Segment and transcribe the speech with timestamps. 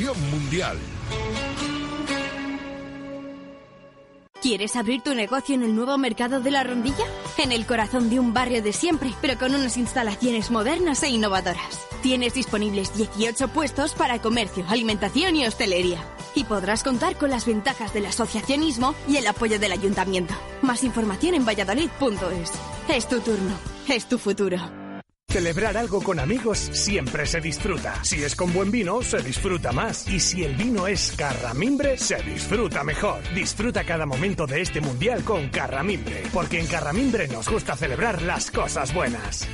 [0.00, 0.78] Mundial.
[4.40, 7.04] ¿Quieres abrir tu negocio en el nuevo mercado de la rondilla?
[7.36, 11.86] En el corazón de un barrio de siempre, pero con unas instalaciones modernas e innovadoras.
[12.02, 15.98] Tienes disponibles 18 puestos para comercio, alimentación y hostelería.
[16.34, 20.32] Y podrás contar con las ventajas del asociacionismo y el apoyo del ayuntamiento.
[20.62, 22.52] Más información en valladolid.es.
[22.88, 23.54] Es tu turno,
[23.88, 24.81] es tu futuro.
[25.32, 28.04] Celebrar algo con amigos siempre se disfruta.
[28.04, 30.06] Si es con buen vino, se disfruta más.
[30.06, 33.22] Y si el vino es Carramimbre, se disfruta mejor.
[33.34, 36.24] Disfruta cada momento de este mundial con Carramimbre.
[36.34, 39.48] Porque en Carramimbre nos gusta celebrar las cosas buenas.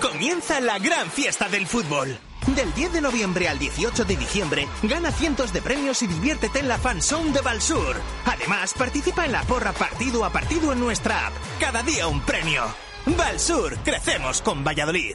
[0.00, 2.16] Comienza la gran fiesta del fútbol.
[2.54, 6.68] Del 10 de noviembre al 18 de diciembre, gana cientos de premios y diviértete en
[6.68, 7.96] la Fanzone de Balsur.
[8.24, 11.34] Además, participa en la porra partido a partido en nuestra app.
[11.60, 12.64] Cada día un premio.
[13.06, 15.14] Valsur, crecemos con Valladolid.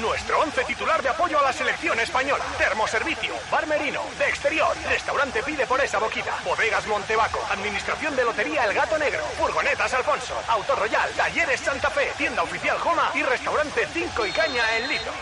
[0.00, 2.42] Nuestro once titular de apoyo a la selección española.
[2.58, 8.64] Termoservicio, bar merino, de exterior, restaurante pide por esa boquita, bodegas Montebaco, administración de lotería
[8.64, 13.86] El Gato Negro, furgonetas Alfonso, Auto Royal, talleres Santa Fe, tienda oficial Joma y restaurante
[13.92, 15.12] Cinco y Caña El Lito.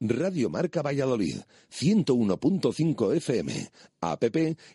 [0.00, 4.24] Radio Marca Valladolid, 101.5 FM, app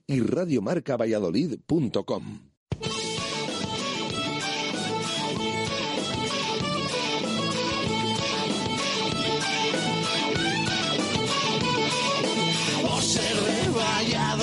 [0.08, 2.53] y radiomarcavalladolid.com.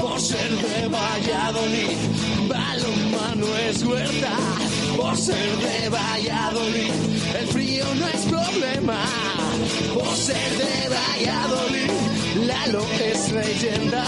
[0.00, 1.98] Por ser de Valladolid,
[2.48, 4.32] balonmano es huerta.
[4.96, 6.92] Por ser de Valladolid,
[7.40, 8.98] el frío no es problema.
[9.94, 11.90] Por ser de Valladolid,
[12.46, 14.04] Lalo es leyenda.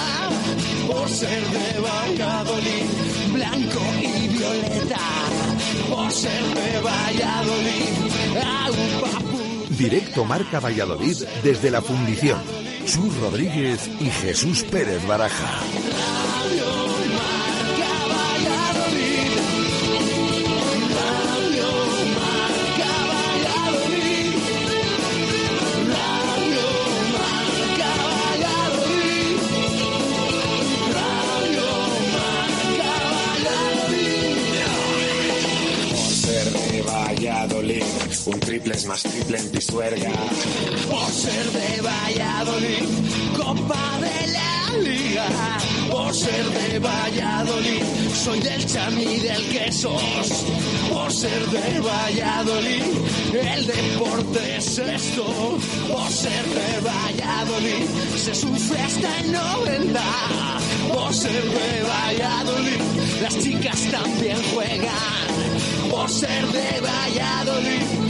[0.87, 2.87] Por ser de Valladolid,
[3.32, 5.00] blanco y violeta.
[5.88, 7.93] Por ser de Valladolid,
[8.44, 9.41] a un papu.
[9.76, 12.69] Directo Marca Valladolid desde la fundición.
[12.90, 15.60] Chus Rodríguez y Jesús Pérez Baraja.
[38.26, 40.10] Un triple es más triple en Pisuerga.
[40.91, 42.84] Por ser de Valladolid,
[43.36, 45.26] Copa de la Liga.
[45.91, 47.82] Por ser de Valladolid,
[48.12, 50.44] soy del Chami y del Quesos.
[50.91, 52.82] Por ser de Valladolid,
[53.32, 55.58] el deporte es esto.
[55.91, 60.60] Por ser de Valladolid, se sufre hasta en novedad.
[60.92, 62.81] Por ser de Valladolid,
[63.22, 65.31] las chicas también juegan.
[65.91, 68.09] Por ser de Valladolid,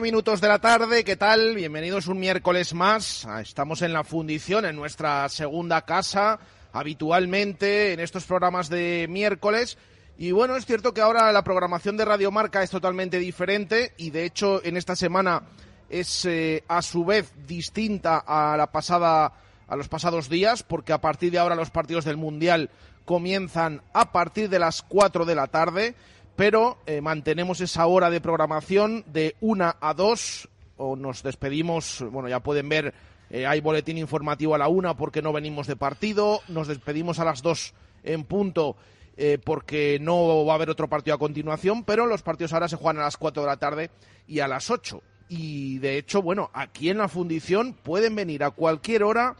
[0.00, 1.54] minutos de la tarde, ¿qué tal?
[1.54, 3.26] Bienvenidos un miércoles más.
[3.26, 6.38] Ah, estamos en la fundición, en nuestra segunda casa,
[6.72, 9.76] habitualmente en estos programas de miércoles.
[10.16, 14.10] Y bueno, es cierto que ahora la programación de Radio Marca es totalmente diferente y
[14.10, 15.42] de hecho en esta semana
[15.90, 19.32] es eh, a su vez distinta a la pasada
[19.66, 22.70] a los pasados días porque a partir de ahora los partidos del Mundial
[23.04, 25.94] comienzan a partir de las 4 de la tarde
[26.40, 30.48] pero eh, mantenemos esa hora de programación de 1 a 2
[30.78, 32.94] o nos despedimos, bueno, ya pueden ver,
[33.28, 37.26] eh, hay boletín informativo a la 1 porque no venimos de partido, nos despedimos a
[37.26, 38.78] las 2 en punto
[39.18, 42.76] eh, porque no va a haber otro partido a continuación, pero los partidos ahora se
[42.76, 43.90] juegan a las 4 de la tarde
[44.26, 45.02] y a las 8.
[45.28, 49.36] Y de hecho, bueno, aquí en la fundición pueden venir a cualquier hora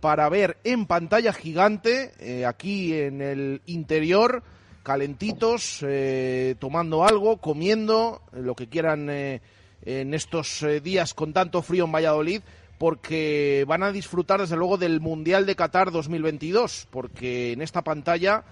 [0.00, 4.42] para ver en pantalla gigante, aquí en el interior,
[4.82, 11.92] calentitos, eh, tomando algo, comiendo, lo que quieran en estos días con tanto frío en
[11.92, 12.42] Valladolid,
[12.78, 18.44] porque van a disfrutar desde luego del Mundial de Qatar 2022, porque en esta pantalla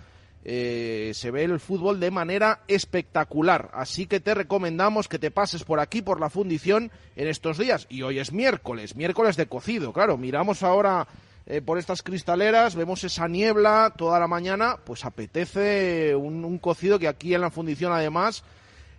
[0.43, 3.71] eh, se ve el fútbol de manera espectacular.
[3.75, 7.87] Así que te recomendamos que te pases por aquí, por la fundición, en estos días.
[7.91, 9.93] Y hoy es miércoles, miércoles de cocido.
[9.93, 11.07] Claro, miramos ahora
[11.53, 17.09] eh, por estas cristaleras, vemos esa niebla toda la mañana, pues apetece un, cocido que
[17.09, 18.45] aquí en la fundición además...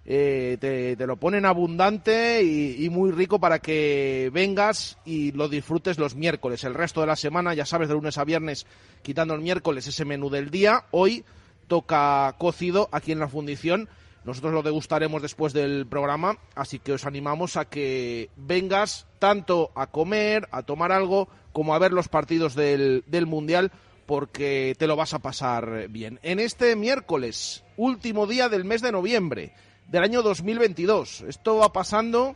[0.03, 6.00] Eh, te, lo ponen abundante y, y, muy rico para que vengas y lo disfrutes
[6.00, 6.63] los miércoles.
[6.63, 8.65] El resto de la semana, ya sabes, de lunes a viernes,
[9.04, 10.86] quitando el miércoles ese menú del día.
[10.89, 11.24] Hoy
[11.68, 13.89] toca cocido aquí en la fundición.
[14.23, 19.88] Nosotros lo degustaremos después del programa, así que os animamos a que vengas tanto a
[19.88, 23.71] comer, a tomar algo, como a ver los partidos del, del Mundial,
[24.06, 26.19] porque te lo vas a pasar bien.
[26.21, 29.53] En este miércoles, último día del mes de noviembre
[29.91, 31.21] del año 2022.
[31.27, 32.35] Esto va pasando.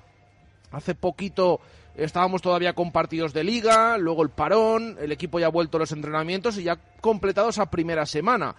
[0.72, 1.62] Hace poquito
[1.96, 5.80] estábamos todavía con partidos de liga, luego el parón, el equipo ya ha vuelto a
[5.80, 8.56] los entrenamientos y ya ha completado esa primera semana.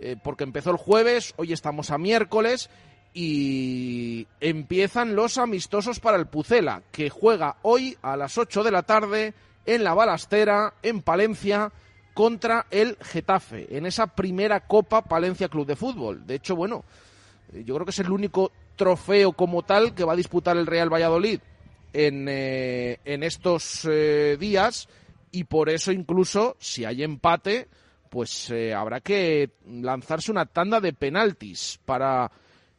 [0.00, 2.70] Eh, porque empezó el jueves, hoy estamos a miércoles
[3.12, 8.84] y empiezan los amistosos para el Pucela, que juega hoy a las 8 de la
[8.84, 9.34] tarde
[9.66, 11.72] en la Balastera, en Palencia,
[12.14, 16.24] contra el Getafe, en esa primera Copa Palencia Club de Fútbol.
[16.26, 16.84] De hecho, bueno,
[17.52, 20.66] eh, yo creo que es el único trofeo como tal que va a disputar el
[20.66, 21.40] Real Valladolid
[21.92, 23.88] en, eh, en estos
[24.38, 24.88] días
[25.32, 27.66] y por eso incluso si hay empate
[28.08, 32.30] pues eh, habrá que lanzarse una tanda de penaltis para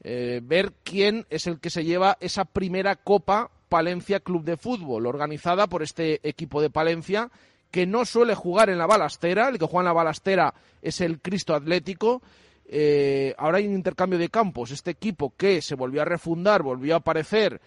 [0.04, 5.06] eh, ver quién es el que se lleva esa primera Copa Palencia Club de Fútbol,
[5.06, 7.30] organizada por este equipo de Palencia,
[7.72, 11.22] que no suele jugar en la balastera, el que juega en la balastera es el
[11.22, 12.22] Cristo Atlético.
[12.66, 16.96] Eh, ahora hay un intercambio de campos, este equipo que se volvió a refundar, volvió
[16.96, 17.62] a aparecer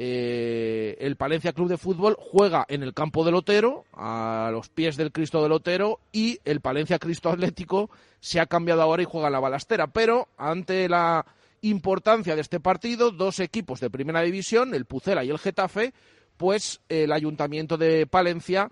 [0.00, 4.96] eh, el Palencia Club de Fútbol juega en el campo del Otero, a los pies
[4.96, 7.90] del Cristo del Otero, y el Palencia Cristo Atlético
[8.20, 9.88] se ha cambiado ahora y juega en la balastera.
[9.88, 11.26] Pero ante la
[11.62, 15.92] importancia de este partido, dos equipos de primera división, el Pucela y el Getafe,
[16.36, 18.70] pues el Ayuntamiento de Palencia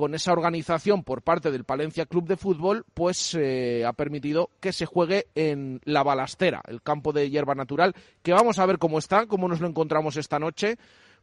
[0.00, 4.72] con esa organización por parte del Palencia Club de Fútbol, pues eh, ha permitido que
[4.72, 8.98] se juegue en la balastera, el campo de hierba natural, que vamos a ver cómo
[8.98, 10.78] está, cómo nos lo encontramos esta noche,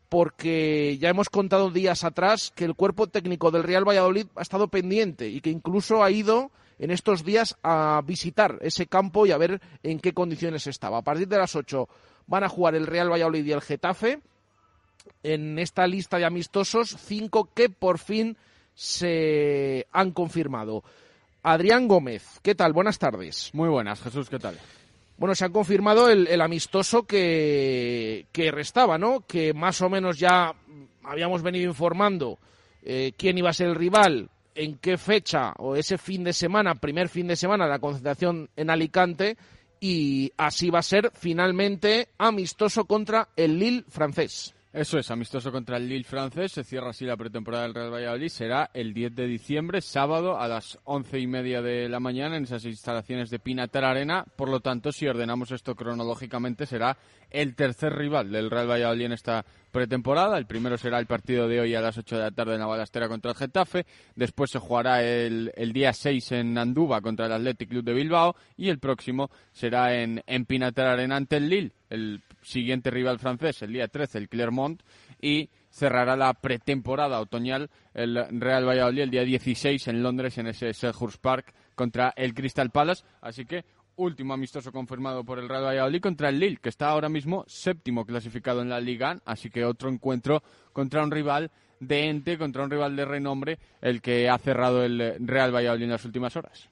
[0.09, 4.68] porque ya hemos contado días atrás que el cuerpo técnico del Real Valladolid ha estado
[4.68, 9.39] pendiente y que incluso ha ido en estos días a visitar ese campo y a
[9.39, 11.00] ver en qué condiciones estaba.
[11.00, 11.89] A partir de las 8
[12.27, 14.19] van a jugar el Real Valladolid y el Getafe.
[15.24, 18.38] En esta lista de amistosos, cinco que por fin
[18.77, 20.83] se han confirmado.
[21.41, 22.74] Adrián Gómez, ¿qué tal?
[22.74, 23.50] Buenas tardes.
[23.53, 24.56] Muy buenas, Jesús, ¿qué tal?
[25.18, 29.22] Bueno, se ha confirmado el, amistoso que, que, restaba, ¿no?
[29.22, 30.53] Que más o menos ya
[31.03, 32.38] habíamos venido informando
[32.84, 36.75] eh, quién iba a ser el rival, en qué fecha o ese fin de semana,
[36.75, 39.38] primer fin de semana de la concentración en Alicante,
[39.79, 44.53] y así va a ser finalmente amistoso contra el Lille francés.
[44.77, 46.51] Eso es, amistoso contra el Lille francés.
[46.51, 48.27] Se cierra así la pretemporada del Real Valladolid.
[48.27, 52.43] Será el 10 de diciembre, sábado, a las once y media de la mañana en
[52.43, 54.24] esas instalaciones de Pinatar Arena.
[54.36, 56.96] Por lo tanto, si ordenamos esto cronológicamente, será
[57.31, 60.38] el tercer rival del Real Valladolid en esta pretemporada.
[60.38, 62.67] El primero será el partido de hoy a las 8 de la tarde en la
[62.67, 63.88] Balastera contra el Getafe.
[64.15, 68.36] Después se jugará el, día 6 en Andúba contra el Athletic Club de Bilbao.
[68.55, 71.72] Y el próximo será en, en Pinatar Arena ante el Lille.
[71.89, 74.82] El siguiente rival francés el día 13, el Clermont,
[75.22, 80.74] y cerrará la pretemporada otoñal el Real Valladolid el día 16 en Londres en ese
[80.74, 83.04] Selhurst Park contra el Crystal Palace.
[83.22, 83.66] Así que
[83.98, 88.06] último amistoso confirmado por el Real Valladolid contra el Lille, que está ahora mismo séptimo
[88.06, 92.72] clasificado en la Liga, así que otro encuentro contra un rival de ente, contra un
[92.72, 96.70] rival de renombre, el que ha cerrado el Real Valladolid en las últimas horas.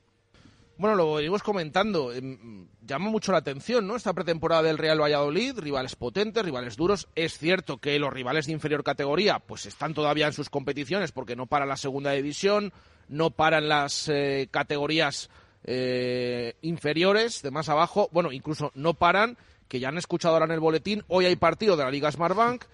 [0.78, 2.12] Bueno, lo venimos comentando.
[2.12, 3.96] Em, llama mucho la atención, ¿no?
[3.96, 7.08] Esta pretemporada del Real Valladolid, rivales potentes, rivales duros.
[7.16, 11.38] Es cierto que los rivales de inferior categoría, pues están todavía en sus competiciones porque
[11.38, 12.74] no para la segunda división,
[13.08, 15.30] no paran las eh, categorías
[15.64, 19.38] eh, inferiores, de más abajo, bueno, incluso no paran,
[19.70, 22.66] que ya han escuchado ahora en el boletín, hoy hay partido de la Liga Smartbank,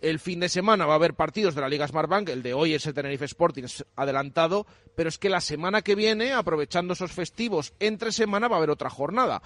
[0.00, 2.74] el fin de semana va a haber partidos de la Liga Smartbank, el de hoy
[2.74, 3.64] es el Tenerife Sporting
[3.96, 8.58] adelantado, pero es que la semana que viene, aprovechando esos festivos, entre semana va a
[8.58, 9.42] haber otra jornada.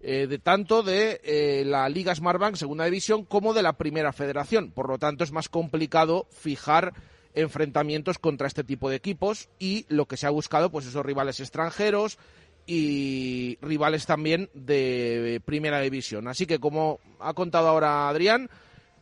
[0.00, 4.70] Eh, de tanto de eh, la Liga Smartbank Segunda División como de la Primera Federación.
[4.70, 6.94] Por lo tanto, es más complicado fijar
[7.34, 11.40] enfrentamientos contra este tipo de equipos y lo que se ha buscado, pues esos rivales
[11.40, 12.18] extranjeros,
[12.68, 16.28] y rivales también de primera división.
[16.28, 18.50] Así que como ha contado ahora Adrián,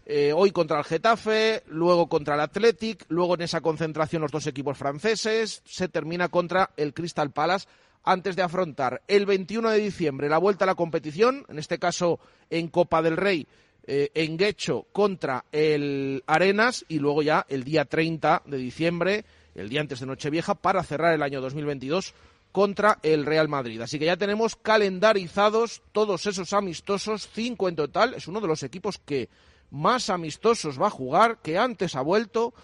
[0.08, 4.46] eh, hoy contra el Getafe, luego contra el Athletic, luego en esa concentración los dos
[4.46, 7.66] equipos franceses, se termina contra el Crystal Palace
[8.04, 12.20] antes de afrontar el 21 de diciembre la vuelta a la competición, en este caso
[12.50, 13.48] en Copa del Rey,
[13.84, 19.24] eh, en Guecho contra el Arenas y luego ya el día 30 de diciembre,
[19.56, 22.14] el día antes de Nochevieja, para cerrar el año 2022
[22.52, 23.80] contra el Real Madrid.
[23.80, 28.14] Así que ya tenemos calendarizados todos esos amistosos, cinco en total.
[28.14, 29.28] Es uno de los equipos que
[29.70, 32.54] más amistosos va a jugar, que antes ha vuelto.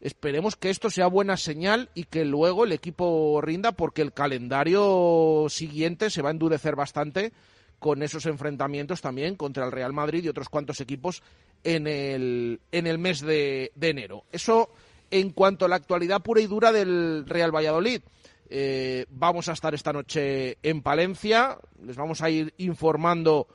[0.00, 5.46] Esperemos que esto sea buena señal y que luego el equipo rinda porque el calendario
[5.50, 7.32] siguiente se va a endurecer bastante
[7.78, 11.22] con esos enfrentamientos también contra el Real Madrid y otros cuantos equipos
[11.64, 14.24] en el, en el mes de, enero.
[14.32, 14.70] Eso
[15.10, 18.02] en cuanto a la actualidad pura y dura del Real Valladolid.
[18.48, 23.48] Eh, vamos a estar esta noche en Palencia, les vamos a ir informando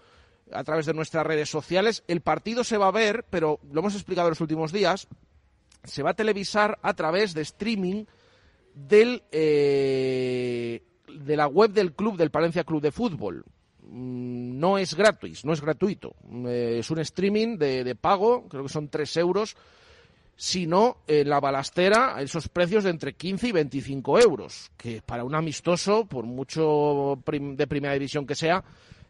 [0.51, 2.03] a través de nuestras redes sociales.
[2.07, 5.07] El partido se va a ver, pero lo hemos explicado en los últimos días,
[5.83, 8.05] se va a televisar a través de streaming
[8.73, 13.45] del, eh, de la web del club, del Palencia Club de Fútbol.
[13.81, 16.15] Mm, no es gratis, no es gratuito.
[16.47, 19.55] Eh, es un streaming de, de pago, creo que son tres euros
[20.37, 25.33] sino en la balastera esos precios de entre 15 y 25 euros, que para un
[25.33, 28.63] amistoso, por mucho de primera división que sea,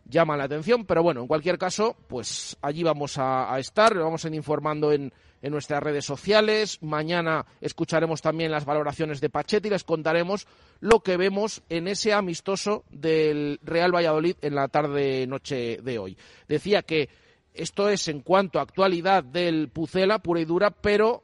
[0.06, 0.86] llama la atención.
[0.86, 5.12] Pero bueno, en cualquier caso, pues allí vamos a, estar, vamos a ir informando en,
[5.42, 6.82] en, nuestras redes sociales.
[6.82, 10.48] Mañana escucharemos también las valoraciones de Pachetti y les contaremos
[10.80, 16.18] lo que vemos en ese amistoso del Real Valladolid en la tarde-noche de hoy.
[16.48, 17.10] Decía que
[17.54, 21.24] esto es en cuanto a actualidad del Pucela, pura y dura, pero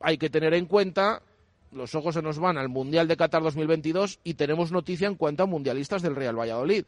[0.00, 1.22] hay que tener en cuenta,
[1.70, 5.44] los ojos se nos van al Mundial de Qatar 2022 y tenemos noticia en cuanto
[5.44, 6.84] a mundialistas del Real Valladolid.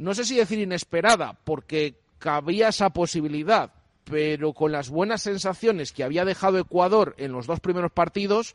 [0.00, 6.02] No sé si decir inesperada, porque cabía esa posibilidad, pero con las buenas sensaciones que
[6.02, 8.54] había dejado Ecuador en los dos primeros partidos,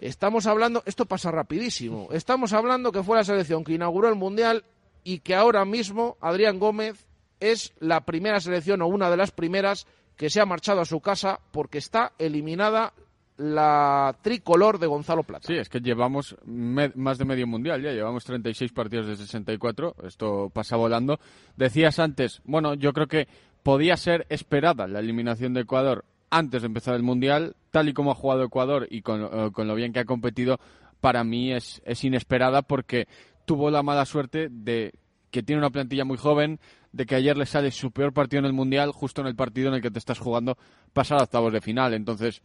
[0.00, 4.64] estamos hablando, esto pasa rapidísimo, estamos hablando que fue la selección que inauguró el Mundial
[5.04, 7.04] y que ahora mismo Adrián Gómez
[7.40, 9.86] es la primera selección o una de las primeras
[10.16, 12.94] que se ha marchado a su casa porque está eliminada
[13.38, 15.46] la tricolor de Gonzalo Plata.
[15.46, 20.50] Sí, es que llevamos más de medio mundial ya, llevamos 36 partidos de 64, esto
[20.52, 21.18] pasa volando.
[21.56, 23.28] Decías antes, bueno, yo creo que
[23.62, 28.10] podía ser esperada la eliminación de Ecuador antes de empezar el mundial, tal y como
[28.10, 30.58] ha jugado Ecuador y con, eh, con lo bien que ha competido,
[31.00, 33.06] para mí es, es inesperada porque
[33.44, 34.92] tuvo la mala suerte de
[35.30, 36.58] que tiene una plantilla muy joven,
[36.92, 39.68] de que ayer le sale su peor partido en el Mundial, justo en el partido
[39.68, 40.58] en el que te estás jugando
[40.92, 41.94] pasar a octavos de final.
[41.94, 42.42] Entonces,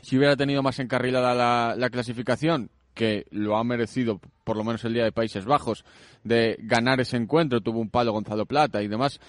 [0.00, 4.94] si hubiera tenido más encarrilada la, clasificación, que lo ha merecido, por lo menos el
[4.94, 5.84] día de Países Bajos,
[6.24, 9.20] de ganar ese encuentro, tuvo un palo Gonzalo Plata y demás,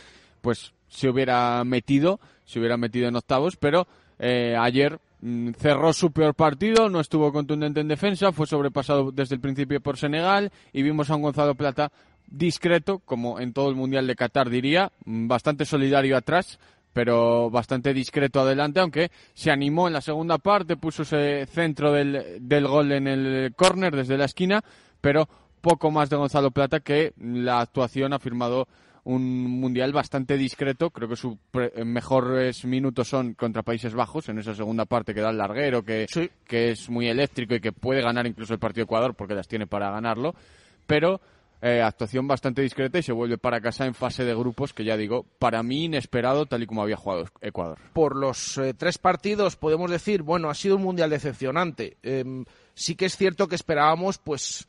[0.41, 3.87] pues se hubiera metido, se hubiera metido en octavos, pero
[4.19, 9.35] eh, ayer mm, cerró su peor partido, no estuvo contundente en defensa, fue sobrepasado desde
[9.35, 11.91] el principio por Senegal y vimos a un Gonzalo Plata
[12.27, 16.59] discreto, como en todo el Mundial de Qatar diría, mm, bastante solidario atrás,
[16.97, 22.39] pero bastante discreto adelante, aunque se animó en la segunda parte, puso ese centro del,
[22.41, 24.63] del gol en el córner desde la esquina,
[24.99, 25.29] pero
[25.61, 28.67] poco más de Gonzalo Plata que la actuación ha firmado
[29.03, 29.21] un
[29.61, 30.89] mundial bastante discreto.
[30.89, 31.37] Creo que sus
[31.85, 36.07] mejores minutos son contra Países Bajos, en esa segunda parte que da el larguero, que,
[36.47, 39.67] que es muy eléctrico y que puede ganar incluso el partido Ecuador porque las tiene
[39.67, 40.33] para ganarlo.
[40.87, 41.21] Pero
[41.61, 44.95] eh, actuación bastante discreta y se vuelve para casa en fase de grupos que ya
[44.95, 47.79] digo, para mí inesperado tal y como había jugado Ecuador.
[47.93, 51.97] Por los eh, tres partidos podemos decir, bueno, ha sido un mundial decepcionante.
[52.03, 54.67] Em, sí que es cierto que esperábamos pues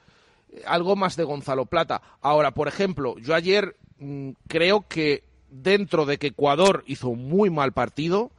[0.67, 2.01] algo más de Gonzalo Plata.
[2.21, 7.51] Ahora, por ejemplo, yo ayer mm, creo que dentro de que Ecuador hizo un muy
[7.51, 8.31] mal partido,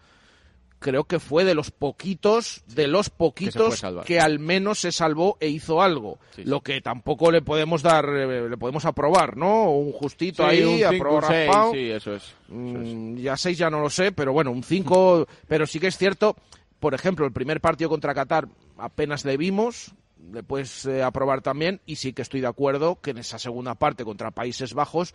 [0.80, 5.50] creo que fue de los poquitos, de los poquitos que, al menos se salvó e
[5.50, 6.20] hizo algo.
[6.38, 9.72] Lo que tampoco le podemos dar, eh, le podemos aprobar, ¿no?
[9.72, 12.34] Un justito ahí, aprobar Sí, eso es.
[12.48, 15.98] Mm, ya seis ya no lo sé, pero bueno, un cinco, pero sí que es
[15.98, 16.36] cierto,
[16.80, 19.94] por ejemplo, el primer partido contra Qatar apenas le vimos,
[20.32, 23.76] le puedes eh, aprobar también y sí que estoy de acuerdo que en esa segunda
[23.76, 25.14] parte contra Países Bajos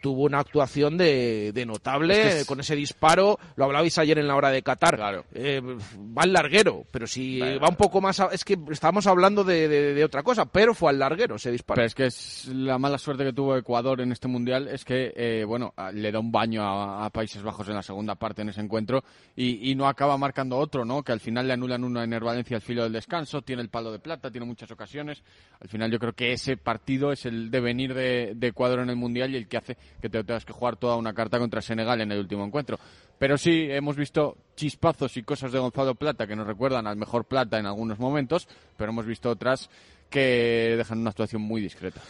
[0.00, 3.38] tuvo una actuación de, de notable Es que es- con ese disparo.
[3.56, 4.96] Lo hablabais ayer en la hora de Qatar.
[4.96, 5.24] Claro.
[5.34, 8.20] Eh, va al larguero, pero si Vale, va un poco más.
[8.20, 11.50] a- es que estamos hablando de, de- de otra cosa, pero fue al larguero ese
[11.50, 11.76] disparo.
[11.76, 15.12] Pero es que es la mala suerte que tuvo Ecuador en este mundial es que,
[15.16, 18.50] eh, bueno, le da un baño a, a Países Bajos en la segunda parte en
[18.50, 19.02] ese encuentro
[19.36, 21.02] y, y no acaba marcando otro, ¿no?
[21.02, 23.92] Que al final le anulan uno en Valencia al filo del descanso, tiene el palo
[23.92, 25.22] de plata, tiene muchas ocasiones.
[25.60, 28.96] Al final yo creo que ese partido es el devenir de, de Ecuador en el
[28.96, 32.00] mundial y el que hace que te tengas que jugar toda una carta contra Senegal
[32.00, 32.78] en el último encuentro.
[33.18, 37.24] Pero sí, hemos visto chispazos y cosas de Gonzalo Plata que nos recuerdan al mejor
[37.24, 39.68] Plata en algunos momentos, pero hemos visto otras
[40.08, 42.00] que dejan una actuación muy discreta.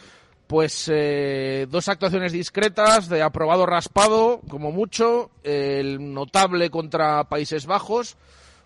[0.47, 8.17] Pues eh, dos actuaciones discretas, de aprobado raspado, como mucho, el notable contra Países Bajos.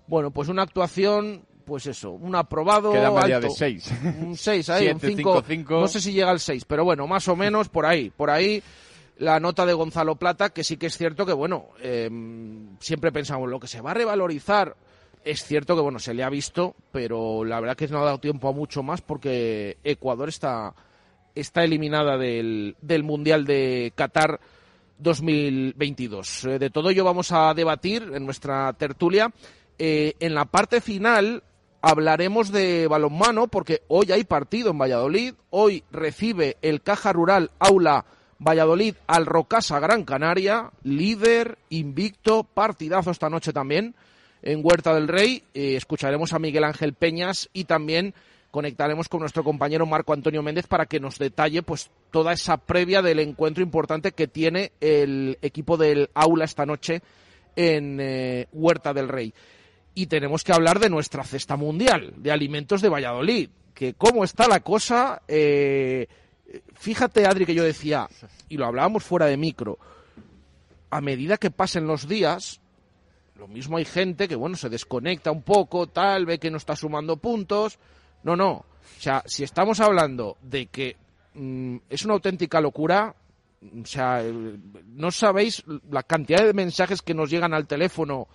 [0.06, 2.92] Bueno, pues una actuación, pues eso, un aprobado.
[2.92, 3.48] Queda media alto.
[3.48, 3.92] de seis.
[4.20, 5.16] Un 6 ahí, un Siete, 5.
[5.16, 5.80] cinco, cinco.
[5.80, 8.10] No sé si llega al 6, pero bueno, más o menos por ahí.
[8.10, 8.62] Por ahí
[9.18, 12.10] la nota de Gonzalo Plata, que sí que es cierto que, bueno, eh,
[12.80, 14.76] siempre pensamos lo que se va a revalorizar.
[15.24, 18.18] Es cierto que, bueno, se le ha visto, pero la verdad que no ha dado
[18.18, 20.74] tiempo a mucho más porque Ecuador está,
[21.34, 24.40] está eliminada del, del Mundial de Qatar
[24.98, 26.44] 2022.
[26.44, 29.32] Eh, de todo ello vamos a debatir en nuestra tertulia.
[29.78, 31.42] Eh, en la parte final
[31.80, 35.34] hablaremos de balonmano porque hoy hay partido en Valladolid.
[35.50, 38.04] Hoy recibe el Caja Rural Aula
[38.42, 43.94] Valladolid al Rocasa Gran Canaria, líder, invicto, partidazo esta noche también
[44.42, 45.44] en Huerta del Rey.
[45.54, 48.14] Eh, escucharemos a Miguel Ángel Peñas y también
[48.50, 53.00] conectaremos con nuestro compañero Marco Antonio Méndez para que nos detalle pues toda esa previa
[53.00, 57.00] del encuentro importante que tiene el equipo del Aula esta noche
[57.54, 59.32] en eh, Huerta del Rey.
[59.94, 64.48] Y tenemos que hablar de nuestra cesta mundial de alimentos de Valladolid, que cómo está
[64.48, 65.22] la cosa.
[65.28, 66.08] eh,
[66.74, 68.08] fíjate, Adri, que yo decía,
[68.48, 69.78] y lo hablábamos fuera de micro,
[70.90, 72.60] a medida que pasen los días,
[73.36, 76.76] lo mismo hay gente que, bueno, se desconecta un poco, tal, ve que no está
[76.76, 77.78] sumando puntos.
[78.22, 78.52] No, no.
[78.52, 80.96] O sea, si estamos hablando de que
[81.34, 83.16] mm, es una auténtica locura,
[83.62, 88.28] o sea, eh, no sabéis la cantidad de mensajes que nos llegan al teléfono.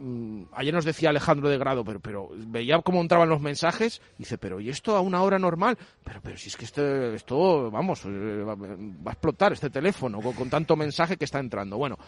[0.00, 4.00] Mm, Ayer nos decía Alejandro de Grado, pero, pero veía cómo entraban los mensajes.
[4.18, 5.78] Dice, pero ¿y esto a una hora normal?
[6.02, 10.32] Pero, pero si es que este, esto, vamos, eh, va, a explotar este teléfono con,
[10.32, 11.76] con tanto mensaje que está entrando.
[11.76, 11.98] Bueno,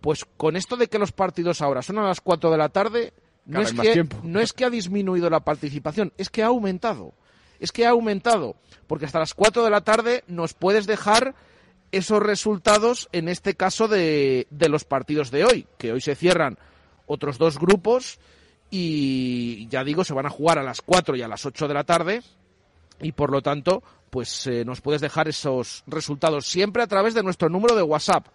[0.00, 3.12] pues con esto de que los partidos ahora son a las 4 de la tarde,
[3.46, 4.18] no es, que, tiempo.
[4.22, 7.14] no es que ha disminuido la participación, es que ha aumentado.
[7.60, 8.56] Es que ha aumentado.
[8.88, 11.36] Porque hasta las 4 de la tarde nos puedes dejar
[11.92, 16.58] esos resultados, en este caso de, de los partidos de hoy, que hoy se cierran
[17.06, 18.18] otros dos grupos
[18.70, 21.74] y ya digo, se van a jugar a las 4 y a las 8 de
[21.74, 22.22] la tarde
[23.02, 27.22] y por lo tanto, pues eh, nos puedes dejar esos resultados siempre a través de
[27.22, 28.26] nuestro número de WhatsApp.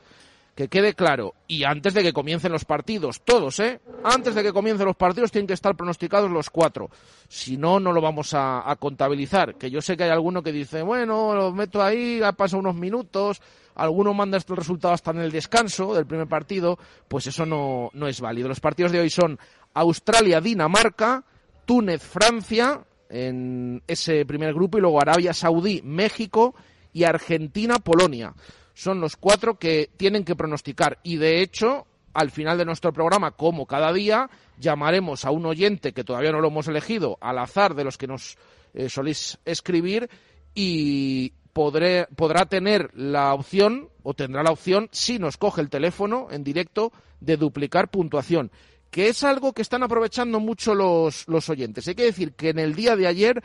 [0.53, 3.79] Que quede claro, y antes de que comiencen los partidos, todos, ¿eh?
[4.03, 6.89] Antes de que comiencen los partidos tienen que estar pronosticados los cuatro.
[7.27, 9.53] Si no, no lo vamos a, a contabilizar.
[9.53, 12.73] Que yo sé que hay alguno que dice, bueno, lo meto ahí, ha pasado unos
[12.73, 13.39] minutos,
[13.77, 18.07] alguno manda el resultado hasta en el descanso del primer partido, pues eso no, no
[18.07, 18.49] es válido.
[18.49, 19.39] Los partidos de hoy son
[19.73, 21.23] Australia-Dinamarca,
[21.65, 26.55] Túnez-Francia, en ese primer grupo, y luego Arabia Saudí, México
[26.91, 28.33] y Argentina-Polonia.
[28.73, 30.99] Son los cuatro que tienen que pronosticar.
[31.03, 35.93] Y de hecho, al final de nuestro programa, como cada día, llamaremos a un oyente
[35.93, 38.37] que todavía no lo hemos elegido, al azar de los que nos
[38.73, 40.09] eh, soléis escribir,
[40.53, 41.33] y
[42.15, 46.91] podrá tener la opción, o tendrá la opción, si nos coge el teléfono en directo,
[47.19, 48.51] de duplicar puntuación.
[48.91, 51.87] Que es algo que están aprovechando mucho los, los oyentes.
[51.87, 53.43] Hay que decir que en el día de ayer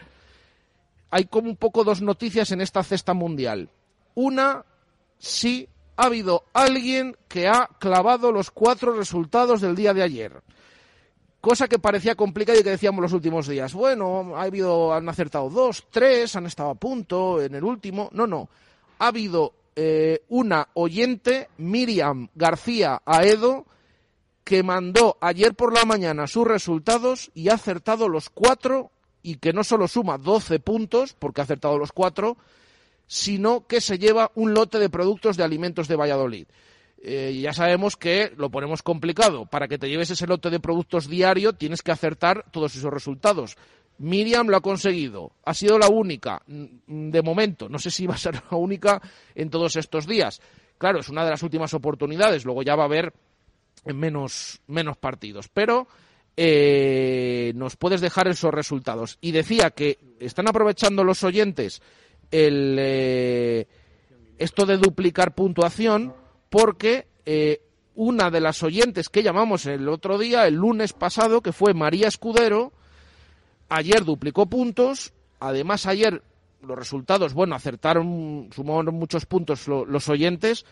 [1.11, 3.70] hay como un poco dos noticias en esta cesta mundial.
[4.14, 4.64] Una,
[5.18, 10.42] sí ha habido alguien que ha clavado los cuatro resultados del día de ayer.
[11.42, 13.74] Cosa que parecía complicada y que decíamos los últimos días.
[13.74, 18.09] Bueno, ha habido, han acertado dos, tres, han estado a punto en el último.
[18.12, 18.48] No, no.
[19.00, 23.66] Ha habido eh, una oyente, Miriam García Aedo,
[24.44, 29.52] que mandó ayer por la mañana sus resultados y ha acertado los cuatro y que
[29.52, 32.37] no solo suma 12 puntos, porque ha acertado los cuatro,
[33.09, 36.46] sino que se lleva un lote de productos de alimentos de Valladolid.
[37.04, 39.46] Eh, ya sabemos que lo ponemos complicado.
[39.46, 43.56] Para que te lleves ese lote de productos diario tienes que acertar todos esos resultados.
[43.98, 45.32] Miriam lo ha conseguido.
[45.44, 47.68] Ha sido la única, mm, de momento.
[47.68, 49.02] No sé si va a ser la única
[49.34, 50.40] en todos estos días.
[50.78, 52.44] Claro, es una de las últimas oportunidades.
[52.44, 53.12] Luego ya va a haber
[53.84, 55.48] menos, menos partidos.
[55.48, 55.88] Pero
[56.36, 59.18] eh, nos puedes dejar esos resultados.
[59.20, 61.82] Y decía que están aprovechando los oyentes
[62.30, 63.66] el, eh,
[64.38, 66.14] esto de duplicar puntuación
[66.52, 67.62] porque eh,
[67.94, 72.08] una de las oyentes que llamamos el otro día, el lunes pasado, que fue María
[72.08, 72.74] Escudero,
[73.70, 76.22] ayer duplicó puntos, además ayer
[76.60, 80.66] los resultados, bueno, acertaron, sumaron muchos puntos los oyentes,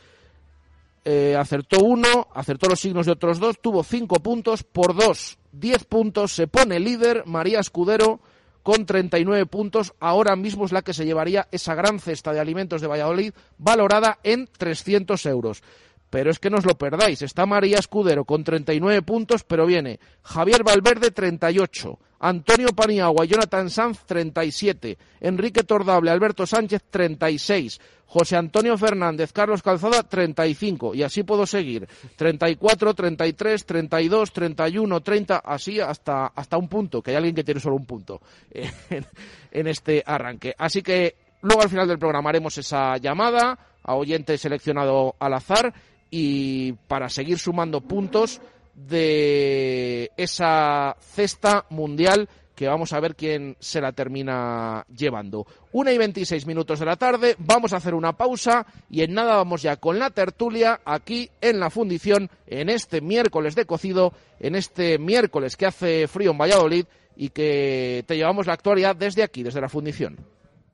[1.06, 5.84] eh, acertó uno, acertó los signos de otros dos, tuvo cinco puntos por dos, diez
[5.84, 8.20] puntos, se pone líder María Escudero
[8.62, 12.81] con 39 puntos, ahora mismo es la que se llevaría esa gran cesta de alimentos
[12.81, 15.62] de Valladolid valorada en 300 euros.
[16.11, 17.23] Pero es que no os lo perdáis.
[17.23, 24.04] Está María Escudero con 39 puntos, pero viene Javier Valverde 38, Antonio Paniagua Jonathan Sanz
[24.04, 31.46] 37, Enrique Tordable, Alberto Sánchez 36, José Antonio Fernández, Carlos Calzada 35 y así puedo
[31.46, 31.88] seguir.
[32.16, 37.61] 34, 33, 32, 31, 30, así hasta, hasta un punto, que hay alguien que tiene
[37.61, 39.06] solo un punto en,
[39.50, 40.54] en este arranque.
[40.59, 45.72] Así que luego al final del programa haremos esa llamada a oyente seleccionado al azar
[46.11, 48.40] y para seguir sumando puntos
[48.86, 52.28] de esa cesta mundial
[52.60, 55.46] que vamos a ver quién se la termina llevando.
[55.72, 59.36] Una y veintiséis minutos de la tarde, vamos a hacer una pausa y en nada
[59.36, 64.56] vamos ya con la tertulia aquí en la fundición en este miércoles de cocido, en
[64.56, 66.84] este miércoles que hace frío en Valladolid
[67.16, 70.18] y que te llevamos la actualidad desde aquí, desde la fundición.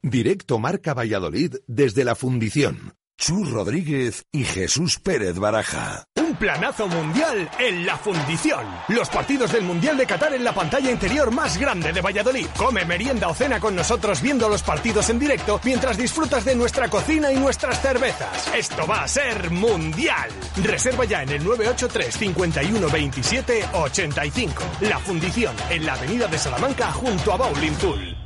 [0.03, 2.96] Directo Marca Valladolid desde la fundición.
[3.19, 6.05] Chus Rodríguez y Jesús Pérez Baraja.
[6.17, 8.67] Un planazo mundial en la fundición.
[8.89, 12.47] Los partidos del Mundial de Qatar en la pantalla interior más grande de Valladolid.
[12.59, 16.89] Come, merienda o cena con nosotros viendo los partidos en directo mientras disfrutas de nuestra
[16.91, 18.53] cocina y nuestras cervezas.
[18.55, 20.29] Esto va a ser mundial.
[20.63, 24.63] Reserva ya en el 983 51 27 85.
[24.83, 28.26] La fundición en la avenida de Salamanca junto a Bowling Pool.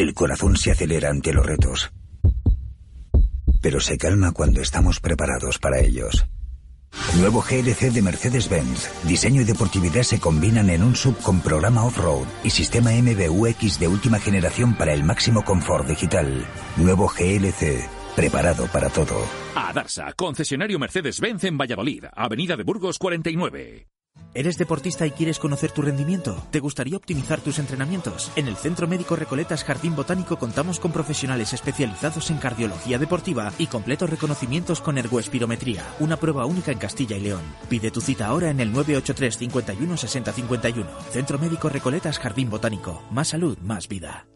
[0.00, 1.92] El corazón se acelera ante los retos,
[3.60, 6.26] pero se calma cuando estamos preparados para ellos.
[7.18, 8.88] Nuevo GLC de Mercedes-Benz.
[9.04, 13.88] Diseño y deportividad se combinan en un sub con programa off-road y sistema MBUX de
[13.88, 16.46] última generación para el máximo confort digital.
[16.78, 17.86] Nuevo GLC.
[18.16, 19.20] Preparado para todo.
[19.54, 23.86] A Darsa, concesionario Mercedes-Benz en Valladolid, Avenida de Burgos 49.
[24.32, 26.40] ¿Eres deportista y quieres conocer tu rendimiento?
[26.52, 28.30] ¿Te gustaría optimizar tus entrenamientos?
[28.36, 33.66] En el Centro Médico Recoletas Jardín Botánico contamos con profesionales especializados en cardiología deportiva y
[33.66, 37.42] completos reconocimientos con ergoespirometría, una prueba única en Castilla y León.
[37.68, 40.90] Pide tu cita ahora en el 983 51 60 51.
[41.10, 43.02] Centro Médico Recoletas Jardín Botánico.
[43.10, 44.29] Más salud, más vida.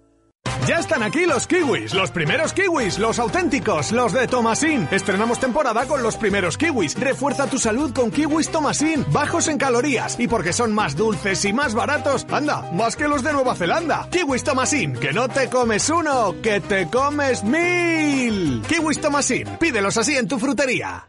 [0.67, 4.89] Ya están aquí los kiwis, los primeros kiwis, los auténticos, los de Tomasín.
[4.91, 6.99] Estrenamos temporada con los primeros kiwis.
[6.99, 11.53] Refuerza tu salud con kiwis Tomasín, bajos en calorías y porque son más dulces y
[11.53, 12.27] más baratos.
[12.33, 14.09] Anda, más que los de Nueva Zelanda.
[14.11, 18.63] Kiwis Tomasín, que no te comes uno, que te comes mil.
[18.67, 21.07] Kiwis Tomasín, pídelos así en tu frutería.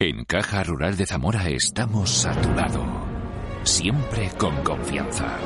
[0.00, 2.84] En Caja Rural de Zamora estamos a tu lado.
[3.62, 5.38] Siempre con confianza.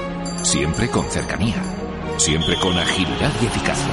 [0.42, 1.62] Siempre con cercanía.
[2.16, 3.92] Siempre con agilidad y eficacia.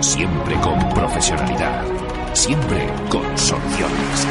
[0.00, 1.84] Siempre con profesionalidad.
[2.32, 4.26] Siempre con soluciones.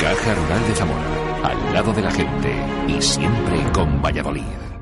[0.00, 1.00] Caja Rural de Zamora.
[1.42, 2.54] Al lado de la gente.
[2.88, 4.75] Y siempre con Valladolid.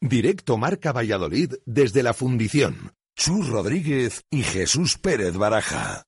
[0.00, 2.92] Directo Marca Valladolid desde la fundición.
[3.16, 6.04] Chus Rodríguez y Jesús Pérez Baraja.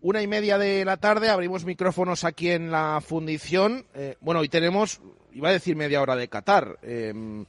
[0.00, 3.84] Una y media de la tarde abrimos micrófonos aquí en la fundición.
[3.94, 5.00] Eh, bueno, hoy tenemos,
[5.32, 6.78] iba a decir media hora de Qatar.
[6.82, 7.44] em,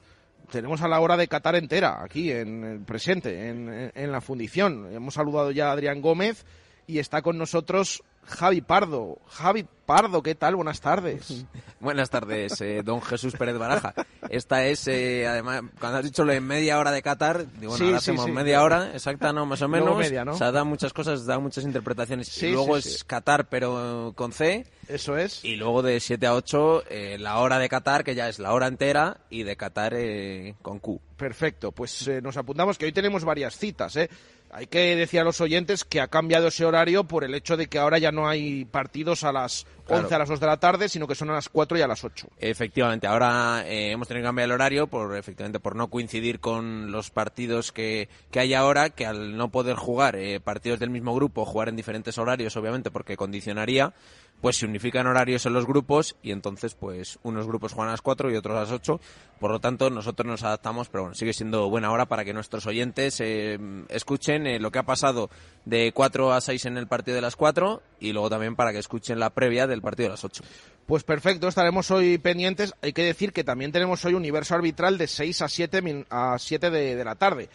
[0.51, 4.19] tenemos a la hora de Qatar entera aquí en el presente, en, en- en la
[4.19, 4.91] fundición.
[4.91, 6.43] Hemos saludado ya a Adrián Gómez
[6.87, 9.17] y está con nosotros Javi Pardo.
[9.27, 10.55] Javi Pardo, ¿qué tal?
[10.55, 11.45] Buenas tardes.
[11.79, 13.93] Buenas tardes, eh, don Jesús Pérez Baraja.
[14.29, 17.77] Esta es, eh, además, cuando has dicho lo de media hora de Qatar, digo, bueno,
[17.77, 18.31] Sí, ahora sí, hacemos sí.
[18.31, 19.45] media hora, exacta, ¿no?
[19.47, 19.97] Más o menos.
[19.97, 20.33] media, ¿no?
[20.33, 22.27] O sea, da muchas cosas, da muchas interpretaciones.
[22.27, 23.03] Sí, y luego es.
[23.03, 24.67] Qatar, pero con C.
[24.87, 25.43] Eso es.
[25.43, 28.53] Y luego de 7 a 8, eh, la hora de Qatar, que ya es la
[28.53, 30.99] hora entera, y de Qatar eh, con Q.
[31.17, 33.95] Perfecto, pues eh, nos apuntamos que hoy tenemos varias citas.
[33.95, 34.09] ¿eh?
[34.51, 37.67] Hay que decir a los oyentes que ha cambiado ese horario por el hecho de
[37.67, 40.03] que ahora ya no hay partidos a las Claro.
[40.03, 41.87] 11 a las 2 de la tarde, sino que son a las 4 y a
[41.87, 42.27] las 8.
[42.37, 46.91] Efectivamente, ahora eh, hemos tenido que cambiar el horario por efectivamente por no coincidir con
[46.91, 51.15] los partidos que, que hay ahora, que al no poder jugar eh, partidos del mismo
[51.15, 53.93] grupo, jugar en diferentes horarios, obviamente, porque condicionaría,
[54.41, 58.01] pues se unifican horarios en los grupos y entonces pues unos grupos juegan a las
[58.01, 58.99] 4 y otros a las 8.
[59.39, 62.65] Por lo tanto, nosotros nos adaptamos, pero bueno, sigue siendo buena hora para que nuestros
[62.67, 63.57] oyentes eh,
[63.89, 65.29] escuchen eh, lo que ha pasado
[65.65, 68.79] de 4 a 6 en el partido de las 4 y luego también para que
[68.79, 70.43] escuchen la previa del partido de las 8.
[70.85, 72.73] Pues perfecto, estaremos hoy pendientes.
[72.81, 76.37] Hay que decir que también tenemos hoy universo arbitral de 6 a 7, min- a
[76.39, 77.49] 7 de, de la tarde.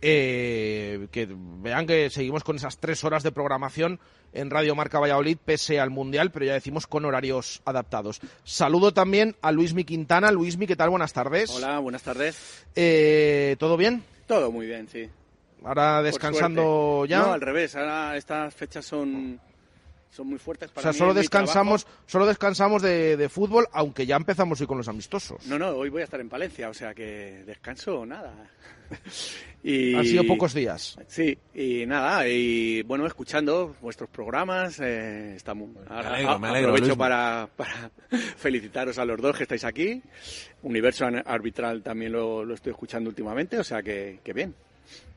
[0.00, 3.98] Eh, que vean que seguimos con esas tres horas de programación
[4.32, 8.20] en Radio Marca Valladolid, pese al Mundial, pero ya decimos con horarios adaptados.
[8.44, 10.30] Saludo también a Luismi Quintana.
[10.30, 10.90] Luismi, ¿qué tal?
[10.90, 11.50] Buenas tardes.
[11.50, 12.64] Hola, buenas tardes.
[12.76, 14.04] Eh, ¿Todo bien?
[14.26, 15.08] Todo muy bien, sí.
[15.64, 17.20] Ahora descansando ya.
[17.20, 17.74] No, al revés.
[17.74, 19.40] Ahora estas fechas son,
[20.10, 24.06] son muy fuertes o para sea, mí solo descansamos, solo descansamos de, de fútbol, aunque
[24.06, 25.46] ya empezamos hoy con los amistosos.
[25.46, 28.34] No, no, hoy voy a estar en Palencia, o sea que descanso nada.
[29.62, 29.94] y...
[29.94, 30.96] Han sido pocos días.
[31.08, 35.70] Sí, y nada, y bueno, escuchando vuestros programas, eh, estamos...
[35.88, 37.90] ahora- alegro, me alegro, aprovecho para, para
[38.36, 40.02] felicitaros a los dos que estáis aquí.
[40.62, 44.54] Universo An- Arbitral también lo, lo estoy escuchando últimamente, o sea que, que bien.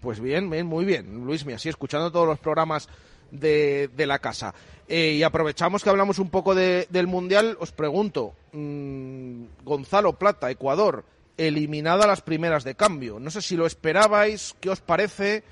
[0.01, 2.89] Pues bien, bien, muy bien, Luismi, así escuchando todos los programas
[3.31, 4.53] de, la casa.
[4.87, 10.51] Eh, y aprovechamos que hablamos un poco de- del Mundial, os pregunto, mm, Gonzalo Plata,
[10.51, 11.05] Ecuador,
[11.37, 13.19] eliminado a las primeras de cambio.
[13.19, 15.43] No sé si lo esperabais, qué os parece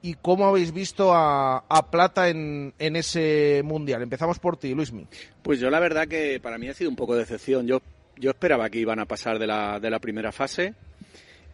[0.00, 4.00] y cómo habéis visto a, a Plata en, en ese Mundial.
[4.02, 5.06] Empezamos por ti, Luismi.
[5.42, 7.66] Pues yo la verdad que para mí ha sido un poco de decepción.
[7.66, 7.80] Yo,
[8.16, 10.74] yo esperaba que iban a pasar de la, de la primera fase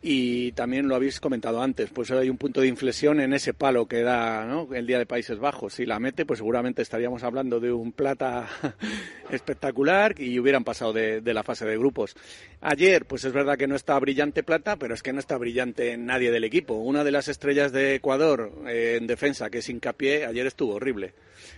[0.06, 3.86] y también lo habéis comentado antes, pues hay un punto de inflexión en ese palo
[3.86, 4.68] que da ¿no?
[4.74, 5.72] el Día de Países Bajos.
[5.72, 8.46] Si la mete, pues seguramente estaríamos hablando de un plata
[9.30, 12.14] espectacular y hubieran pasado de, la fase de grupos.
[12.60, 15.96] Ayer, pues es verdad que no está brillante plata, pero es que no está brillante
[15.96, 16.74] nadie del equipo.
[16.74, 21.14] Una de las estrellas de Ecuador eh, en defensa, que es hincapié, ayer estuvo horrible.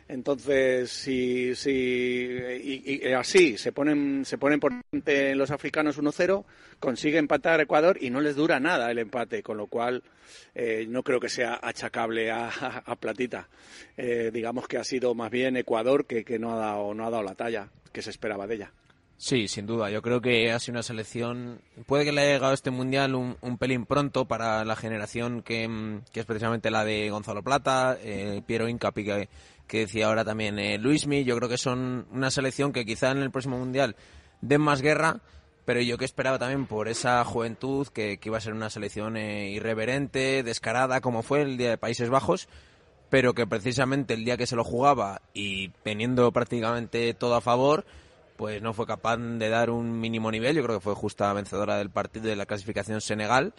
[0.08, 6.44] Entonces, si, si y, así se ponen, se ponen por los africanos 1-0,
[6.78, 10.02] consigue empatar Ecuador y no les dura nada el empate, con lo cual
[10.54, 12.48] eh, no creo que sea achacable a,
[12.86, 13.48] a- Platita.
[13.96, 17.10] Eh, digamos que ha sido más bien Ecuador que, que no, ha dado, no ha
[17.10, 18.72] dado la talla que se esperaba de ella.
[19.18, 19.88] Sí, sin duda.
[19.88, 21.62] Yo creo que ha sido una selección.
[21.86, 25.66] Puede que le haya llegado este mundial un, un pelín pronto para la generación que,
[25.66, 29.28] mm, que es precisamente la de Gonzalo Plata, eh, Piero Incapi, que,
[29.66, 31.24] que decía ahora también eh, Luismi.
[31.24, 33.96] Yo creo que son una selección que quizá en el próximo mundial
[34.42, 35.20] den más guerra,
[35.66, 39.50] pero yo que esperaba también por esa juventud que, iba a ser una selección eh,
[39.50, 42.48] irreverente, descarada, como fue el día de Países Bajos
[43.08, 47.84] pero que precisamente el día que se lo jugaba y teniendo prácticamente todo a favor,
[48.36, 50.56] pues no fue capaz de dar un mínimo nivel.
[50.56, 53.54] Yo creo que fue justa vencedora del partido de la clasificación Senegal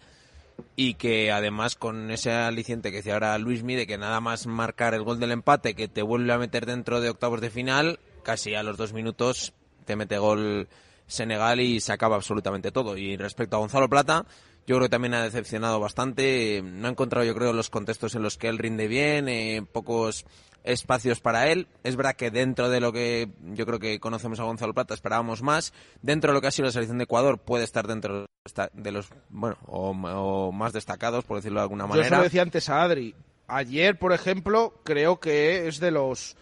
[0.75, 4.93] y que además con ese aliciente que decía ahora Luismi de que nada más marcar
[4.93, 8.55] el gol del empate que te vuelve a meter dentro de octavos de final, casi
[8.55, 9.53] a los dos minutos
[9.85, 10.67] te mete gol
[11.07, 12.97] Senegal y se acaba absolutamente todo.
[12.97, 14.25] Y respecto a Gonzalo Plata,
[14.67, 16.61] yo creo que también ha decepcionado bastante.
[16.63, 20.25] No ha encontrado, yo creo, los contextos en los que él rinde bien, eh, pocos
[20.63, 21.67] espacios para él.
[21.83, 25.41] Es verdad que dentro de lo que yo creo que conocemos a Gonzalo Plata esperábamos
[25.41, 25.73] más.
[26.01, 28.25] Dentro de lo que ha sido la selección de Ecuador puede estar dentro
[28.73, 32.17] de los, bueno, o, o más destacados, por decirlo de alguna Yo se manera.
[32.17, 33.15] lo decía antes a Adri.
[33.47, 36.35] Ayer, por ejemplo, creo que es de los...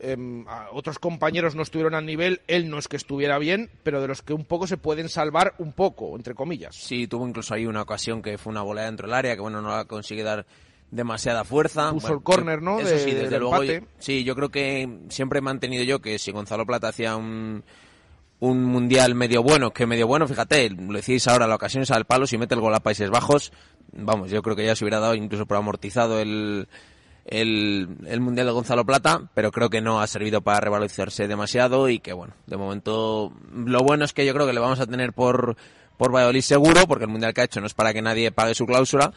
[0.00, 4.08] em, otros compañeros no estuvieron al nivel, él no es que estuviera bien, pero de
[4.08, 6.74] los que un poco se pueden salvar un poco, entre comillas.
[6.76, 9.62] Sí, tuvo incluso ahí una ocasión que fue una bola dentro del área, que bueno,
[9.62, 10.46] no la consigue dar
[10.90, 11.90] demasiada fuerza.
[11.90, 12.78] Puso Bueno, el córner, ¿no?
[12.78, 13.64] Eso de- sí, desde luego.
[13.64, 17.64] yo- sí, yo creo que siempre he mantenido yo que si Gonzalo Plata hacía un,
[18.40, 22.04] un mundial medio bueno, que medio bueno, fíjate, lo decís ahora, la ocasión es al
[22.04, 23.52] palo, si mete el gol a Países Bajos,
[23.92, 26.68] vamos, yo creo que ya se hubiera dado incluso por amortizado el,
[27.24, 31.88] el, el Mundial de Gonzalo Plata, pero creo que no ha servido para revalorizarse demasiado
[31.88, 34.86] y que, bueno, de momento lo bueno es que yo creo que le vamos a
[34.86, 35.56] tener por,
[35.96, 38.54] por Valladolid seguro, porque el Mundial que ha hecho no es para que nadie pague
[38.54, 39.12] su cláusula,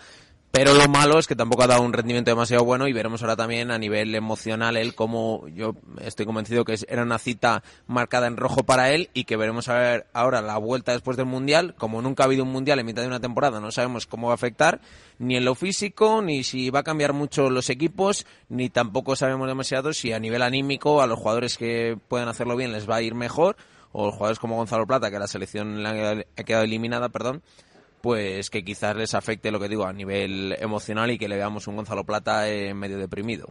[0.52, 3.36] pero lo malo es que tampoco ha dado un rendimiento demasiado bueno y veremos ahora
[3.36, 8.38] también a nivel emocional él como yo estoy convencido que era una cita marcada en
[8.38, 11.76] rojo para él y que veremos a ver ahora la vuelta después del Mundial.
[11.78, 14.34] Como nunca ha habido un Mundial en mitad de una temporada, no sabemos cómo va
[14.34, 14.82] a afectar
[15.20, 19.48] ni en lo físico, ni si va a cambiar mucho los equipos, ni tampoco sabemos
[19.48, 23.02] demasiado si a nivel anímico a los jugadores que pueden hacerlo bien les va a
[23.02, 23.58] ir mejor
[23.92, 27.42] o jugadores como Gonzalo Plata, que la selección ha quedado eliminada, perdón,
[28.08, 31.68] pues que quizás les afecte lo que digo a nivel emocional y que le veamos
[31.68, 33.50] un Gonzalo Plata eh, medio deprimido.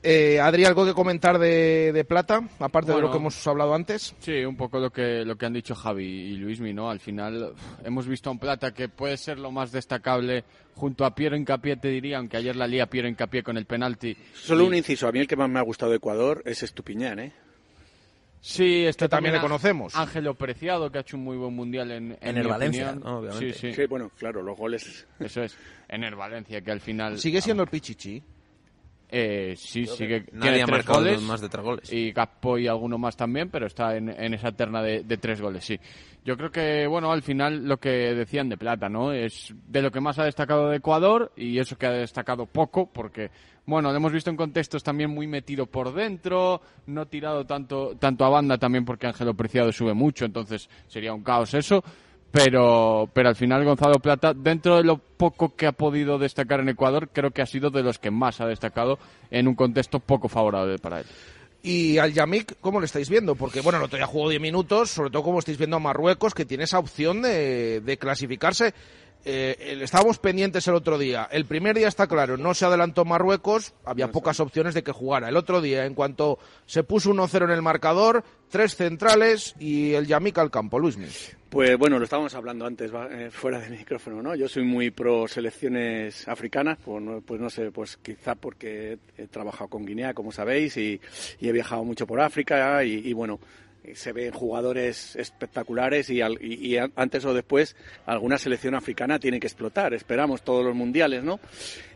[0.00, 4.14] Eh, Adri, ¿algo que comentar de, Plata, aparte de lo que hemos hablado antes?
[4.20, 6.88] Sí, un poco lo que, lo que han dicho Javi y Luismi, ¿no?
[6.88, 7.52] Al final
[7.82, 10.44] hemos visto a un Plata que puede ser lo más destacable
[10.76, 14.16] junto a Piero Incapié, te diría, aunque ayer la lía Piero Incapié con el penalti.
[14.34, 17.18] Solo un inciso, a mí el que más me ha gustado de Ecuador es Estupiñán,
[17.18, 17.32] ¿eh?
[18.44, 19.94] Sí, este también le conocemos.
[19.94, 23.52] Ángelo Preciado, que ha hecho un muy buen mundial en, en, el Valencia, obviamente.
[23.52, 23.86] Sí, sí.
[23.86, 25.06] bueno, claro, los goles.
[25.20, 25.56] Eso es,
[25.88, 27.20] en el Valencia, que al final.
[27.20, 28.20] ¿Sigue siendo el Pichichi?
[29.08, 30.26] Eh, sí, sigue.
[30.32, 31.92] Nadie ha marcado más de tres goles.
[31.92, 35.64] Y Gaspo y alguno más también, pero está en, esa terna de, de, tres goles,
[35.64, 35.78] sí.
[36.24, 39.12] Yo creo que, bueno, al final lo que decían de Plata, ¿no?
[39.12, 42.86] Es de lo que más ha destacado de Ecuador y eso que ha destacado poco,
[42.86, 43.30] porque
[43.66, 48.24] bueno, lo hemos visto en contextos también muy metido por dentro, no tirado tanto, tanto
[48.24, 51.82] a banda también porque Ángelo Preciado sube mucho, entonces sería un caos eso.
[52.32, 56.70] Pero, pero al final Gonzalo Plata, dentro de lo poco que ha podido destacar en
[56.70, 58.98] Ecuador, creo que ha sido de los que más ha destacado
[59.30, 61.06] en un contexto poco favorable para él.
[61.62, 63.36] Y al Yamik, ¿cómo lo estáis viendo?
[63.36, 66.34] Porque, bueno, el otro día jugó 10 minutos, sobre todo como estáis viendo a Marruecos,
[66.34, 68.74] que tiene esa opción de, de clasificarse
[69.24, 71.28] eh, estábamos pendientes el otro día.
[71.30, 75.28] El primer día está claro, no se adelantó Marruecos, había pocas opciones de que jugara.
[75.28, 80.06] El otro día, en cuanto se puso 1-0 en el marcador, tres centrales y el
[80.06, 80.78] Yamik al campo.
[80.78, 80.98] Luis
[81.52, 84.34] Pues bueno, lo estábamos hablando antes eh, fuera de micrófono, ¿no?
[84.34, 89.26] Yo soy muy pro selecciones africanas, pues no, pues no sé, pues quizá porque he,
[89.26, 90.98] trabajado con Guinea, como sabéis, y,
[91.42, 93.38] he viajado mucho por África y bueno,
[93.94, 99.92] se ven jugadores espectaculares y, y, antes o después alguna selección africana tiene que explotar.
[99.92, 101.40] Esperamos todos los mundiales, ¿no?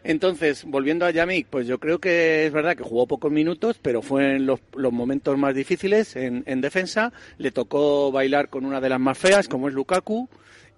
[0.02, 4.02] Entonces, volviendo a Yamik, pues yo creo que es verdad que jugó pocos minutos, pero
[4.02, 7.12] fue en los, momentos más difíciles en, defensa.
[7.38, 10.28] Le tocó bailar con una de las más feas, como es Lukaku.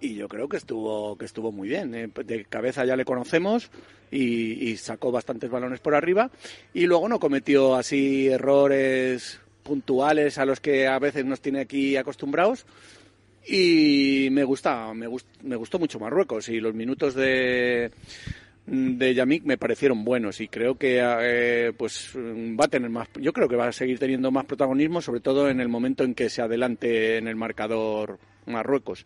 [0.00, 1.94] Y yo creo que estuvo, que estuvo muy bien.
[1.94, 2.08] ¿eh?
[2.24, 3.70] De cabeza ya le conocemos
[4.10, 6.30] y sacó bastantes balones por arriba.
[6.72, 11.96] Y luego no cometió así errores puntuales a los que a veces nos tiene aquí
[11.96, 12.66] acostumbrados.
[13.46, 15.06] Y me gusta, me,
[15.42, 17.90] me gustó mucho Marruecos y los minutos de,
[18.66, 23.32] de Yamik me parecieron buenos y creo que eh, pues va a tener más yo
[23.32, 26.28] creo que va a seguir teniendo más protagonismo sobre todo en el momento en que
[26.28, 29.04] se adelante en el marcador Marruecos.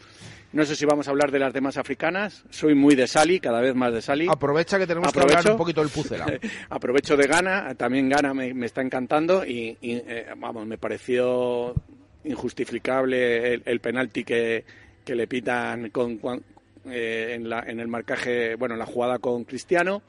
[0.53, 2.45] No sé si vamos a hablar de las demás africanas.
[2.51, 4.27] Soy muy de Sali cada vez más de Sali.
[4.31, 6.27] Aprovecha que tenemos que hablar un poquito del Pucela.
[6.71, 11.75] Aprovecho de Gana también Gana me, está encantando y, eh, vamos me pareció
[12.25, 14.65] injustificable el, penalti que,
[15.05, 16.21] que le pitan con,
[16.87, 20.03] eh, en, la, en el marcaje, bueno, en la jugada con Cristiano.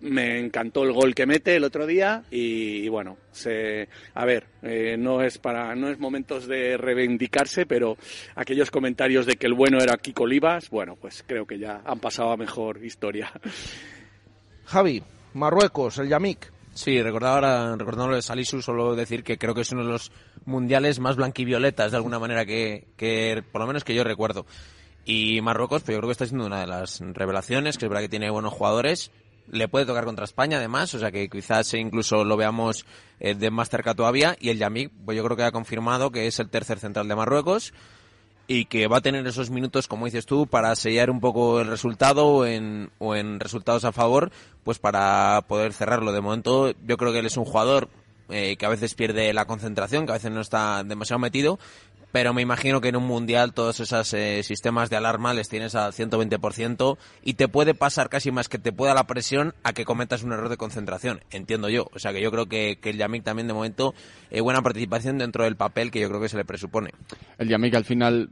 [0.00, 4.96] Me encantó el gol que mete el otro día y, bueno, se, a ver, eh,
[4.98, 7.96] no es para no es momentos de reivindicarse, pero
[8.34, 12.00] aquellos comentarios de que el bueno era Kiko Olivas, bueno, pues creo que ya han
[12.00, 13.32] pasado a mejor historia.
[14.66, 15.02] Javi,
[15.32, 16.52] Marruecos, el Yamik.
[16.74, 20.10] Sí, recordaba ahora, recordando de Salisu, solo decir que creo que es uno de los
[20.44, 24.44] mundiales más blanquivioletas de alguna manera que, que por lo menos que yo recuerdo.
[25.04, 28.02] Y Marruecos, pues yo creo que está siendo una de las revelaciones, que es verdad
[28.02, 29.12] que tiene buenos jugadores.
[29.48, 32.86] Le puede tocar contra España, además, o sea que quizás incluso lo veamos
[33.20, 34.36] eh, de más cerca todavía.
[34.40, 37.14] Y el Yamik, pues yo creo que ha confirmado que es el tercer central de
[37.14, 37.74] Marruecos
[38.46, 41.68] y que va a tener esos minutos, como dices tú, para sellar un poco el
[41.68, 44.30] resultado o en, o en resultados a favor,
[44.64, 46.12] pues para poder cerrarlo.
[46.12, 47.88] De momento, yo creo que él es un jugador
[48.30, 51.58] eh, que a veces pierde la concentración, que a veces no está demasiado metido,
[52.14, 55.74] pero me imagino que en un mundial todos esos eh, sistemas de alarma les tienes
[55.74, 59.84] al 120% y te puede pasar casi más que te pueda la presión a que
[59.84, 61.90] cometas un error de concentración, entiendo yo.
[61.92, 63.94] O sea que yo creo que, el Yamik también de momento
[64.30, 66.90] eh, buena participación dentro del papel que yo creo que se le presupone.
[67.36, 68.30] El Yamik al final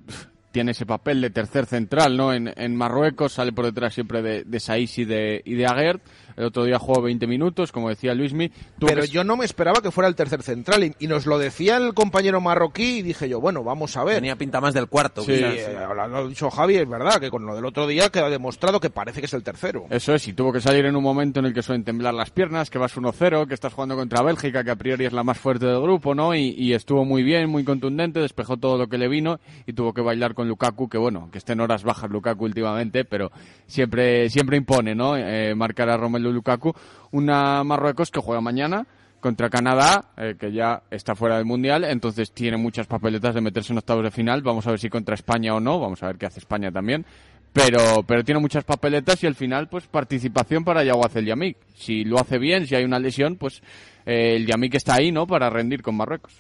[0.53, 2.33] tiene ese papel de tercer central, ¿no?
[2.33, 6.03] En, Marruecos sale por detrás siempre de, de y de, y de Aguert.
[6.37, 8.51] El otro día jugó 20 minutos, como decía Luismi.
[8.81, 11.39] Pero que- yo no me esperaba que fuera el tercer central y, y nos lo
[11.39, 14.17] decía el compañero marroquí y dije yo, bueno, vamos a ver.
[14.17, 15.23] Tenía pinta más del cuarto.
[15.23, 15.55] Sí, quizás.
[15.55, 18.29] eh, lo lo ha dicho Javi, es verdad que con lo del otro día queda
[18.31, 19.87] demostrado que parece que es el tercero.
[19.91, 22.31] Eso es, y tuvo que salir en un momento en el que suelen temblar las
[22.31, 25.39] piernas, que vas 1-0, que estás jugando contra Bélgica, que a priori es la más
[25.39, 26.35] fuerte del grupo, ¿no?
[26.35, 29.93] Y, y estuvo muy bien, muy contundente, despejó todo lo que le vino y tuvo
[29.95, 33.31] que bailar con Lukaku, que bueno, que esté en horas bajas Lukaku últimamente, pero
[33.67, 35.17] siempre, siempre impone, ¿no?
[35.17, 36.75] Eh, marcar a Romelu Lukaku.
[37.11, 38.87] Una Marruecos que juega mañana
[39.21, 43.73] contra Canadá, eh, que ya está fuera del Mundial, entonces tiene muchas papeletas de meterse
[43.73, 44.43] en octavos de final.
[44.43, 47.07] Vamos a ver si contra España o no, vamos a ver qué hace España también.
[47.53, 51.57] Pero, pero tiene muchas papeletas y al final, pues participación para Yaguaz el Yamik.
[51.75, 53.63] Si lo hace bien, si hay una lesión, pues
[54.07, 55.27] eh, el Yamik está ahí, ¿no?
[55.27, 56.33] Para rendir con Marruecos.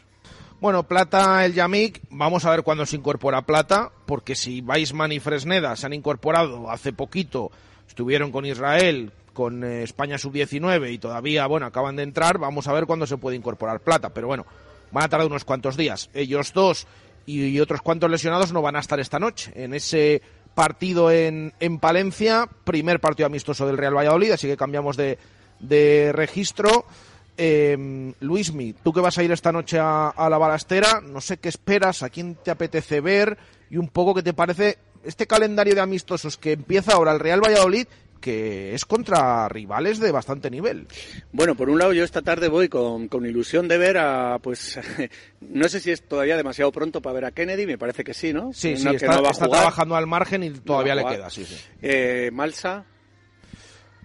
[0.61, 5.18] Bueno, Plata, el Yamik, vamos a ver cuándo se incorpora Plata, porque si Weisman y
[5.18, 7.51] Fresneda se han incorporado hace poquito,
[7.89, 12.72] estuvieron con Israel, con eh, España sub-19 y todavía, bueno, acaban de entrar, vamos a
[12.72, 14.47] ver cuándo se puede incorporar Plata, pero bueno,
[14.91, 16.11] van a tardar unos cuantos días.
[16.14, 16.87] Ellos dos
[17.26, 20.22] y, otros cuantos lesionados no van a estar esta noche en ese
[20.55, 25.18] partido en, en Palencia, primer partido amistoso del Real Valladolid, así que cambiamos de,
[25.61, 26.85] de registro.
[27.39, 31.39] Eh, Luismi, tú que vas a ir esta noche a, a la balastera, no sé
[31.39, 33.39] qué esperas, a quién te apetece ver
[33.70, 37.41] y un poco qué te parece este calendario de amistosos que empieza ahora el Real
[37.41, 37.87] Valladolid,
[38.23, 40.87] que es contra rivales de bastante nivel.
[41.33, 44.81] Bueno, por un lado yo esta tarde voy con, con ilusión de ver a, pues,
[45.43, 48.33] no sé si es todavía demasiado pronto para ver a Kennedy, me parece que sí,
[48.33, 48.55] ¿no?
[48.55, 49.61] Sí, No, sí, que está, no va a está jugar.
[49.61, 51.33] trabajando al margen y todavía No le queda, jugar.
[51.33, 51.57] sí, sí.
[51.83, 52.87] Eh, Malsa,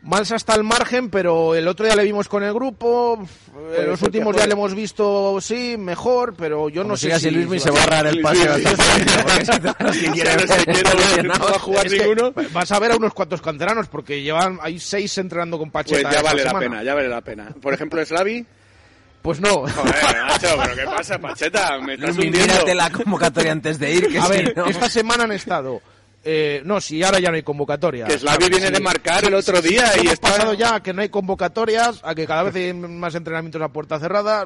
[0.08, 3.28] Malsa está al margen, pero el otro día le vimos con el grupo.
[3.54, 7.08] Puede En los últimos días le hemos visto, sí, mejor, pero yo Como no sé
[7.08, 7.12] si.
[7.12, 11.86] así Luismi, se va a ahorrar el paseo a Si quiere- no va a jugar
[11.88, 12.34] Es que ninguno.
[12.54, 16.04] Vas a ver a unos cuantos canteranos, porque llevan hay seis entrenando con Pacheta.
[16.10, 16.66] Pues ya vale la semana.
[16.70, 17.50] pena, ya vale la pena.
[17.62, 18.46] Por ejemplo, Slavi.
[19.22, 19.50] Pues no.
[19.68, 19.74] Joder,
[20.26, 21.80] macho, pero ¿qué pasa, Pacheta?
[21.80, 22.38] Me estás hundiendo.
[22.40, 25.82] mírate la convocatoria antes de ir, que a si ver, no- esta semana han estado.
[26.30, 28.06] Eh, no, si ahora ya no hay convocatoria.
[28.06, 30.92] Que Slavi viene de marcar el otro día y hemos está- pasado ya a que
[30.92, 34.46] no hay convocatorias, a que cada vez hay más entrenamientos a puerta cerrada.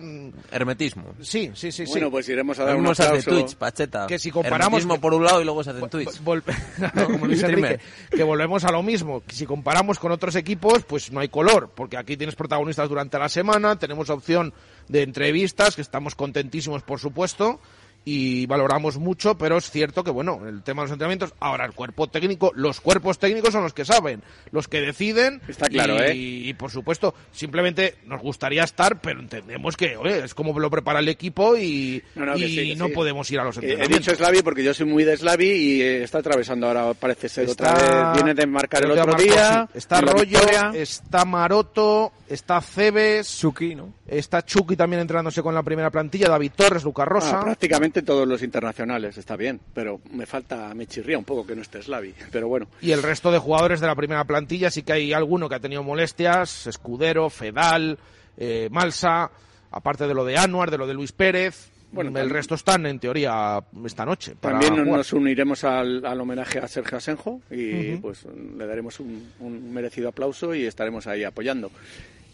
[0.52, 1.16] Hermetismo.
[1.22, 1.92] Sí, sí, sí, sí.
[1.92, 3.30] Bueno, pues iremos a dar Lo un mismo se hace aplauso.
[3.32, 4.08] Twitch, Pacheta.
[4.08, 6.22] Que si comparamos- Hermetismo por un lado y luego se hacen Twitch.
[6.24, 6.44] Vol-
[6.94, 7.72] No, como Luis Streamer.
[7.74, 7.84] Enrique,
[8.16, 9.22] que volvemos a lo mismo.
[9.26, 13.18] que Si comparamos con otros equipos, pues no hay color, porque aquí tienes protagonistas durante
[13.18, 14.54] la semana, tenemos opción
[14.88, 17.60] de entrevistas, que estamos contentísimos, por supuesto,
[18.04, 21.74] y valoramos mucho, pero es cierto que, bueno, el tema de los entrenamientos, ahora el
[21.74, 25.39] cuerpo técnico, los cuerpos técnicos son los que saben, los que deciden.
[25.47, 26.14] Está claro, y, ¿eh?
[26.16, 30.99] y, por supuesto, simplemente nos gustaría estar, pero entendemos que, oye, es como lo prepara
[30.99, 32.93] el equipo y No, no, que y sí, que no sí.
[32.93, 34.06] podemos ir a los Eh, He entrenamientos.
[34.08, 37.49] dicho Slavi porque yo soy muy de Slavi y eh, está atravesando ahora, parece ser
[37.49, 38.14] Está- otra vez.
[38.16, 39.68] Viene de marcar el otro día.
[39.72, 39.78] sí.
[39.78, 40.39] Está Rollo,
[40.74, 43.94] está Maroto, está Cebes, Chucky, ¿no?
[44.08, 47.40] está Chucky también entrándose con la primera plantilla, David Torres, Lucas Rosa.
[47.40, 51.56] Ah, prácticamente todos los internacionales, está bien, pero me falta, me chirría un poco que
[51.56, 52.68] no esté Slavi, pero bueno.
[52.82, 55.60] Y el resto de jugadores de la primera plantilla, sí que hay alguno que ha
[55.60, 57.98] tenido molestias, Escudero, Fedal,
[58.38, 59.30] eh, Malsa,
[59.72, 61.70] aparte de lo de Anuar, de lo de Luis Pérez.
[61.94, 64.34] Bueno, el resto están en teoría esta noche.
[64.40, 65.00] para También jugar.
[65.00, 68.26] nos uniremos al, al homenaje a Sergio Asenjo y pues
[68.58, 71.70] le daremos un, un merecido aplauso y estaremos ahí apoyando.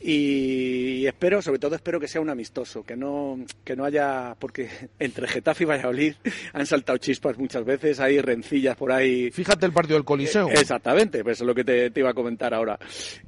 [0.01, 4.69] Y espero, sobre todo espero que sea un amistoso, que no, que no haya, porque
[4.99, 6.13] entre Getafe y Valladolid
[6.53, 9.31] han saltado chispas muchas veces, hay rencillas por ahí.
[9.31, 10.49] Fíjate el partido del Coliseo.
[10.49, 12.77] Eh, Exactamente, pues eso es lo que te, te iba a comentar ahora.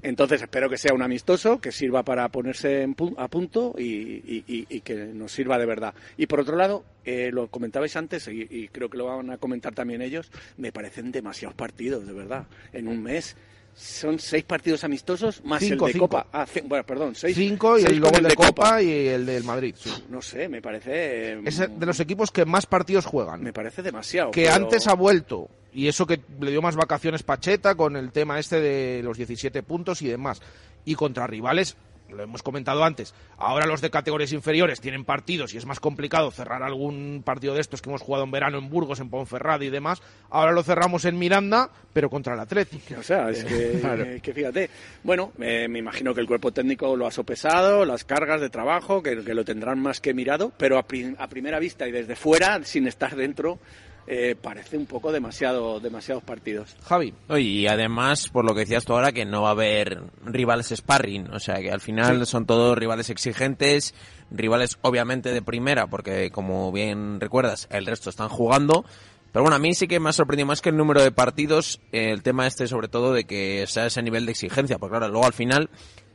[0.01, 3.84] Entonces espero que sea un amistoso, que sirva para ponerse en pu- a punto y,
[3.84, 5.93] y- y- y que nos sirva de verdad.
[6.17, 9.74] Y por otro lado, eh, lo comentabais antes y creo que lo van a comentar
[9.74, 13.36] también ellos, me parecen demasiados partidos, de verdad, en un mes.
[13.82, 16.07] Son seis partidos amistosos más Cinco, el de cinco.
[16.09, 16.27] Copa.
[16.34, 17.34] Ah, bueno, perdón, seis.
[17.36, 19.73] Cinco y seis el, luego el de Copa y el del Madrid.
[19.77, 19.89] sí.
[20.09, 20.91] No sé, me parece.
[21.36, 23.41] eh, Es de los equipos que más partidos juegan.
[23.41, 24.32] Me parece demasiado.
[24.32, 25.49] que pero- antes ha vuelto.
[25.71, 29.63] Y eso que le dio más vacaciones Pacheta con el tema este de los 17
[29.63, 30.41] puntos y demás.
[30.84, 31.77] Y contra rivales,
[32.10, 36.32] lo hemos comentado antes, ahora los de categorías inferiores tienen partidos y es más complicado
[36.32, 39.70] cerrar algún partido de estos que hemos jugado en verano en Burgos, en Ponferrada y
[39.70, 40.01] demás.
[40.30, 42.95] Ahora lo cerramos en Miranda, pero contra el Atlético.
[42.99, 44.03] O sea, es que, Claro.
[44.03, 44.70] eh, que fíjate.
[45.03, 49.01] Bueno, eh, me imagino que el cuerpo técnico lo ha sopesado, las cargas de trabajo,
[49.01, 52.16] que, que lo tendrán más que mirado, pero a, pri- a primera vista y desde
[52.16, 53.60] fuera, sin estar dentro,
[54.07, 56.75] eh, parece un poco demasiado, demasiados partidos.
[56.83, 57.13] Javi.
[57.37, 61.31] Y además, por lo que decías tú ahora, que no va a haber rivales sparring.
[61.31, 63.93] O sea, que al final son todos rivales exigentes,
[64.31, 68.85] rivales obviamente de primera, porque como bien recuerdas, el resto están jugando.
[69.31, 71.79] Pero bueno, a mí sí que me ha sorprendido más que el número de partidos,
[71.91, 75.11] eh, el tema este sobre todo de que sea ese nivel de exigencia, porque claro,
[75.11, 75.69] luego al final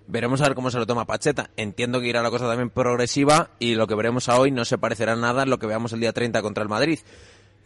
[0.06, 1.50] veremos a ver cómo se lo toma Pacheta.
[1.56, 4.78] Entiendo que irá la cosa también progresiva y lo que veremos a hoy no se
[4.78, 6.98] parecerá nada a lo que veamos el día 30 contra el Madrid.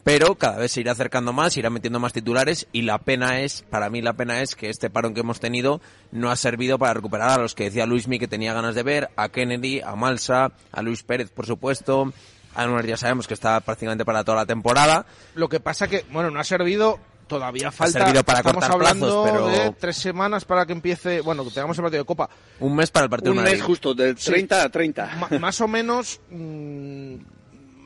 [0.08, 3.60] Pero cada vez se irá acercando más, irá metiendo más titulares y la pena es,
[3.68, 5.82] para mí la pena es que este parón que hemos tenido
[6.12, 9.10] no ha servido para recuperar a los que decía Luismi que tenía ganas de ver,
[9.16, 12.10] a Kennedy, a Malsa, a Luis Pérez por supuesto,
[12.54, 15.04] Anuar ya sabemos que está prácticamente para toda la temporada.
[15.34, 18.00] Lo que pasa que, bueno, no ha servido todavía falta.
[18.06, 21.50] servido para Estamos cortar hablando plazos, pero- de tres semanas para que empiece, bueno, que
[21.50, 22.30] tengamos el partido de Copa.
[22.60, 23.58] Un mes para el partido Un de Madrid.
[23.58, 24.30] mes justo, de Sí.
[24.30, 25.06] 30 a 30.
[25.20, 27.14] Ma- más o menos mm,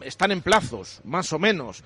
[0.05, 1.83] están en plazos, más o menos.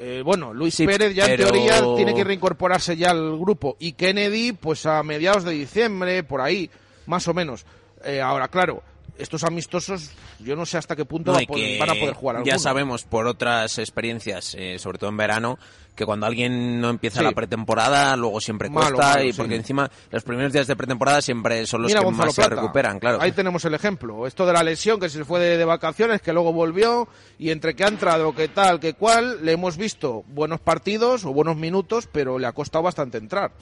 [0.00, 3.76] Eh, bueno, Luis Sí, Pérez ya pero- en teoría tiene que reincorporarse ya al grupo
[3.78, 6.70] y Kennedy pues a mediados de diciembre, por ahí,
[7.06, 7.66] más o menos.
[8.04, 8.82] Eh, ahora, claro,
[9.20, 10.10] estos amistosos
[10.40, 13.04] yo no sé hasta qué punto No, va poder- van a poder jugar Ya sabemos
[13.04, 15.58] por otras experiencias, eh, sobre todo en verano,
[15.94, 17.24] que cuando alguien no empieza Sí.
[17.24, 19.36] la pretemporada, luego siempre Malo, cuesta, malo, y sí.
[19.38, 22.48] porque encima los primeros días de pretemporada siempre son los Mira que Gonzalo más se
[22.48, 23.18] recuperan, claro.
[23.20, 24.26] Ahí tenemos el ejemplo.
[24.26, 27.06] Esto de la lesión, que se fue de, de vacaciones, que luego volvió,
[27.38, 31.32] y entre que ha entrado, que tal, que cual, le hemos visto buenos partidos o
[31.34, 33.52] buenos minutos, pero le ha costado bastante entrar.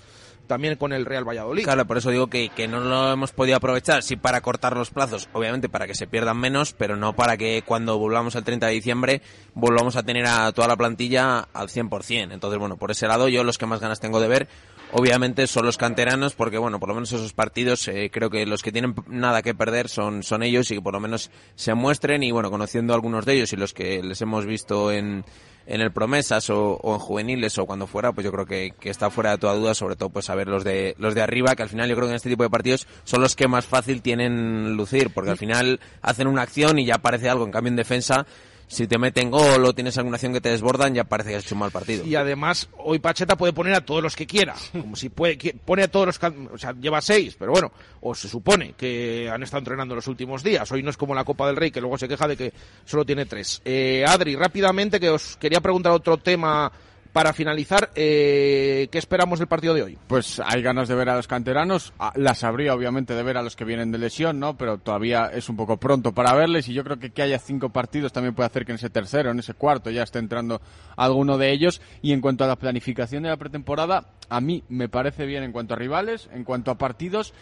[0.48, 1.62] También con el Real Valladolid.
[1.62, 4.90] Claro, por eso digo que, que no lo hemos podido aprovechar, sí para cortar los
[4.90, 8.66] plazos, obviamente para que se pierdan menos, pero no para que cuando volvamos el 30
[8.66, 9.22] de diciembre
[9.54, 12.32] volvamos a tener a toda la plantilla al 100%.
[12.32, 14.48] Entonces, bueno, por ese lado yo los que más ganas tengo de ver,
[14.92, 18.62] obviamente son los canteranos, porque bueno, por lo menos esos partidos eh, creo que los
[18.62, 22.22] que tienen nada que perder son, son ellos y que por lo menos se muestren
[22.22, 25.24] y bueno, conociendo a algunos de ellos y los que les hemos visto en
[25.68, 28.88] en el promesas o, o en juveniles o cuando fuera, pues yo creo que, que
[28.88, 31.54] está fuera de toda duda, sobre todo pues a ver los de los de arriba,
[31.54, 33.66] que al final yo creo que en este tipo de partidos son los que más
[33.66, 37.68] fácil tienen lucir, porque al final hacen una acción y ya aparece algo, en cambio
[37.68, 38.26] en defensa,
[38.68, 41.44] si te meten gol o tienes alguna acción que te desbordan, ya parece que has
[41.44, 42.04] hecho un mal partido.
[42.06, 44.54] Y además, hoy Pacheta puede poner a todos los que quiera.
[44.72, 46.18] Como si puede, que- pone a todos los.
[46.18, 50.06] can- O sea, lleva seis, pero bueno, o se supone que han estado entrenando los
[50.06, 50.70] últimos días.
[50.70, 52.52] Hoy no es como la Copa del Rey, que luego se queja de que
[52.84, 53.60] solo tiene tres.
[53.64, 56.70] Eh, Adri, rápidamente, que os quería preguntar otro tema
[57.18, 57.90] para finalizar.
[57.96, 59.98] Eh, ¿Qué esperamos del partido de hoy?
[60.06, 61.92] Pues hay ganas de ver a los canteranos.
[61.98, 64.56] Ah, Las habría, obviamente, de ver a los que vienen de lesión, ¿no?
[64.56, 66.68] Pero todavía es un poco pronto para verles.
[66.68, 69.32] Y yo creo que que haya cinco partidos también puede hacer que en ese tercero,
[69.32, 70.62] en ese cuarto, ya esté entrando
[70.94, 71.82] alguno de ellos.
[72.02, 75.50] Y en cuanto a la planificación de la pretemporada, a mí me parece bien en
[75.50, 77.34] cuanto a rivales, en cuanto a partidos.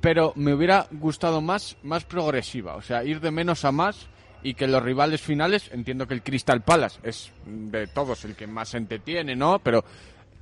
[0.00, 2.74] Pero me hubiera gustado más, más progresiva.
[2.74, 4.08] O sea, ir de menos a más
[4.42, 8.46] y que los rivales finales, entiendo que el Crystal Palace es de todos el que
[8.46, 9.58] más gente tiene, ¿no?
[9.58, 9.84] Pero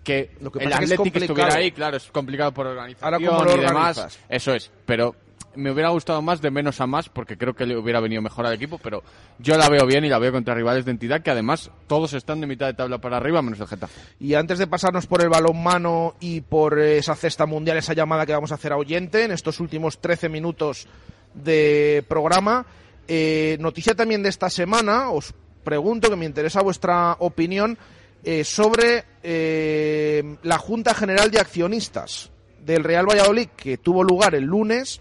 [0.05, 3.27] que, Lo que el que es Atlético estuviera ahí, claro, es complicado por organización Ahora,
[3.27, 4.19] ¿cómo lo y demás.
[4.29, 5.15] Eso es, pero
[5.59, 8.47] me hubiera gustado más de menos a más porque creo que le hubiera venido mejor
[8.47, 9.03] al equipo, pero
[9.39, 12.41] yo la veo bien y la veo contra rivales de entidad que además todos están
[12.41, 14.01] de mitad de tabla para arriba menos el Getafe.
[14.21, 18.33] Y antes de pasarnos por el balonmano y por esa cesta mundial, esa llamada que
[18.33, 20.87] vamos a hacer a oyente en estos últimos 13 minutos
[21.35, 22.65] de programa,
[23.09, 25.35] eh, noticia también de esta semana, os
[25.65, 27.79] pregunto que me interesa vuestra opinión
[28.25, 32.31] eh, sobre eh, la Junta General de Accionistas
[32.65, 35.01] del Real Valladolid que tuvo lugar el lunes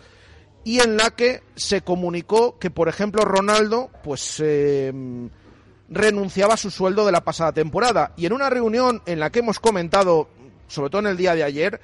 [0.63, 4.93] y en la que se comunicó que, por ejemplo, Ronaldo, pues eh,
[5.89, 8.13] renunciaba a su sueldo de la pasada temporada.
[8.17, 10.29] Y en una reunión en la que hemos comentado,
[10.67, 11.79] sobre todo en el día de ayer,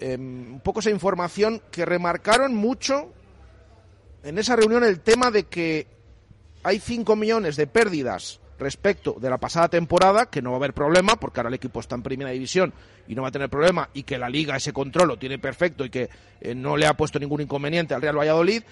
[0.00, 3.12] un poco esa información que remarcaron mucho
[4.24, 5.86] en esa reunión el tema de que
[6.62, 10.72] hay 5 millones de pérdidas respecto de la pasada temporada, que no va a haber
[10.72, 12.72] problema, porque ahora el equipo está en primera división
[13.06, 15.84] y no va a tener problema, y que la liga ese control lo tiene perfecto
[15.84, 16.08] y que
[16.40, 18.62] eh, no le ha puesto ningún inconveniente al Real Valladolid,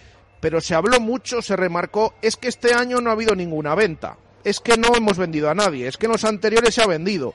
[0.41, 4.17] pero se habló mucho, se remarcó, es que este año no ha habido ninguna venta,
[4.45, 7.35] es que no hemos vendido a nadie, es que en los anteriores se ha vendido,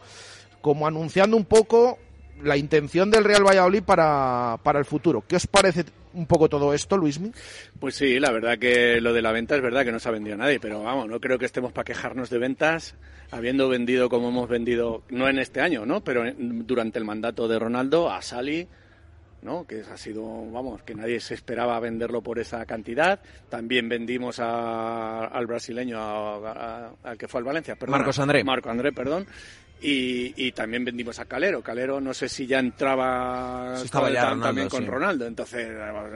[0.61, 1.99] como anunciando un poco
[2.43, 5.23] la intención del Real Valladolid para, para el futuro.
[5.27, 7.31] ¿Qué os parece un poco todo esto, Luismi?
[7.79, 10.11] Pues sí, la verdad que lo de la venta es verdad que no se ha
[10.11, 12.95] vendido a nadie, pero vamos, no creo que estemos para quejarnos de ventas,
[13.31, 16.03] habiendo vendido como hemos vendido, no en este año, ¿no?
[16.03, 18.67] Pero en- durante el mandato de Ronaldo, a Sali,
[19.43, 19.65] ¿no?
[19.67, 23.19] Que ha sido, vamos, que nadie se esperaba venderlo por esa cantidad.
[23.49, 27.91] También vendimos a- al brasileño, a- a- al que fue al Valencia, perdón.
[27.99, 28.43] Marcos André.
[28.43, 29.27] Marco André, perdón.
[29.79, 31.61] Y, y también vendimos a Calero.
[31.61, 34.87] Calero no sé si ya entraba estaba ya Ronaldo, también con sí.
[34.89, 35.25] Ronaldo.
[35.27, 35.67] Entonces,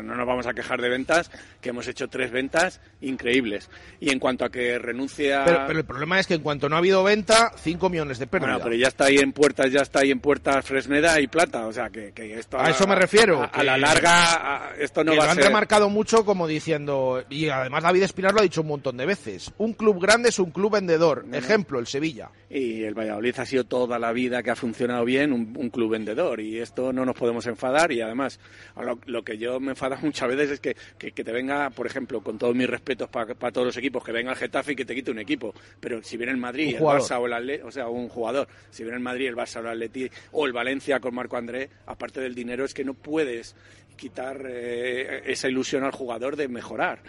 [0.04, 1.30] no nos vamos a quejar de ventas,
[1.62, 3.70] que hemos hecho tres ventas increíbles.
[4.00, 5.44] Y en cuanto a que renuncia...
[5.46, 8.28] Pero, pero el problema es que en cuanto no ha habido venta, 5 millones de
[8.28, 8.50] pérdida.
[8.54, 11.68] Bueno, pero ya está ahí en puertas, ya está ahí en puertas Fresneda y Plata,
[11.68, 15.12] o sea que, que esto A eso me refiero, A, la larga, a- esto no
[15.12, 15.46] que va lo a han ser.
[15.46, 19.52] remarcado mucho como diciendo, y además David Espinar lo ha dicho un montón de veces,
[19.58, 21.26] un club grande es un club vendedor.
[21.32, 22.30] Ejemplo, el Sevilla.
[22.50, 25.92] Y el Valladolid ha sido toda la vida que ha funcionado bien un, un club
[25.92, 28.40] vendedor y esto no nos podemos enfadar y además
[28.82, 31.86] lo, lo que yo me enfada muchas veces es que, que, que te venga, por
[31.86, 34.86] ejemplo, con todos mis respetos para todos los equipos, que venga el Getafe y que
[34.86, 36.82] te quite un equipo, pero si viene el Madrid, el.
[36.82, 39.60] Barça o el Atleti, o sea, un jugador, si viene el Madrid, el Barça o
[39.60, 43.56] el Atleti o el Valencia con Marco André, aparte del dinero es que no puedes
[43.98, 47.00] quitar eh, esa ilusión al jugador de mejorar.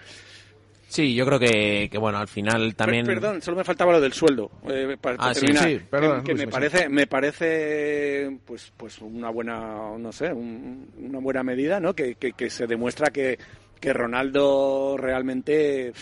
[0.92, 3.06] Sí, yo creo que, que bueno, al final también...
[3.06, 4.50] Per- Perdón, solo me faltaba lo del sueldo.
[4.68, 5.64] eh, para, para Ah, sí, terminar.
[5.64, 6.46] sí, Que- perdón, que, me sí.
[6.50, 11.94] parece, me parece, pues, pues una buena, no sé, un- una buena medida, ¿no?
[11.94, 13.38] Que, que, que se demuestra que,
[13.80, 15.94] que Ronaldo realmente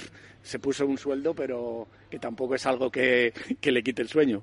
[0.42, 4.42] se puso un sueldo, pero que tampoco es algo que, que le quite el sueño.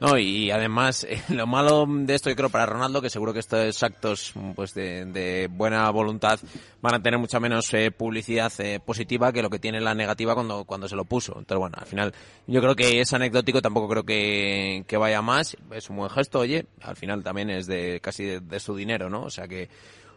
[0.00, 3.40] No, y además, eh, lo malo de esto, yo creo, para Ronaldo, que seguro que
[3.40, 6.38] estos actos pues de, de buena voluntad
[6.80, 10.34] van a tener mucha menos eh, publicidad eh, positiva que lo que tiene la negativa
[10.34, 11.32] cuando, cuando se lo puso.
[11.32, 12.14] Entonces, bueno, al final,
[12.46, 15.56] yo creo que es anecdótico, tampoco creo que, que vaya más.
[15.72, 19.10] Es un buen gesto, oye, al final también es de casi de, de su dinero,
[19.10, 19.22] ¿no?
[19.22, 19.68] O sea que.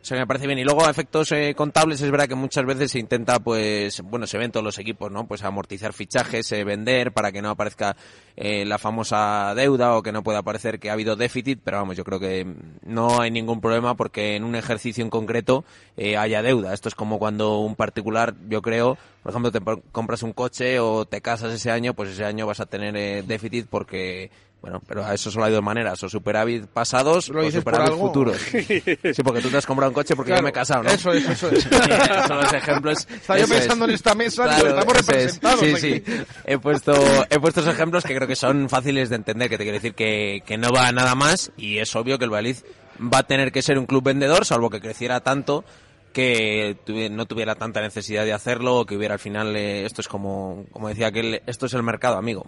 [0.10, 0.58] O me parece bien.
[0.58, 4.26] Y luego a efectos eh, contables es verdad que muchas veces se intenta, pues, bueno,
[4.26, 5.28] se ven todos los equipos, ¿no?
[5.28, 7.96] Pues amortizar fichajes, eh, vender para que no aparezca
[8.36, 11.60] eh, la famosa deuda o que no pueda aparecer que ha habido déficit.
[11.64, 12.48] Pero vamos, yo creo que
[12.84, 15.64] no hay ningún problema porque en un ejercicio en concreto
[15.98, 16.74] eh, haya deuda.
[16.74, 19.60] Esto es como cuando un particular, yo creo, por ejemplo, te
[19.92, 23.24] compras un coche o te casas ese año, pues ese año vas a tener eh,
[23.24, 24.32] déficit porque
[24.62, 28.38] bueno, pero a eso solo hay dos maneras, o superávit pasados ¿Lo o superávit futuros.
[28.52, 30.90] Sí, porque tú te has comprado un coche porque Claro, yo me he casado, ¿no?
[30.92, 31.64] eso es, eso es.
[32.28, 33.08] Son los ejemplos.
[33.10, 33.52] Estaba yo es.
[33.52, 35.80] pensando en esta mesa, digo, estamos representados Sí, aquí.
[35.80, 36.04] sí.
[36.46, 36.94] He puesto,
[37.30, 39.96] he puesto esos ejemplos que creo que son fáciles de entender, que te quiero decir
[39.96, 42.58] que, que no va a nada más y es obvio que el Valladolid
[43.02, 45.66] va a tener que ser un club vendedor, salvo que creciera tanto
[46.14, 46.78] que
[47.12, 50.66] no tuviera tanta necesidad de hacerlo o que hubiera al final, eh, esto es como,
[50.72, 52.46] como decía aquel, esto es el mercado, amigo.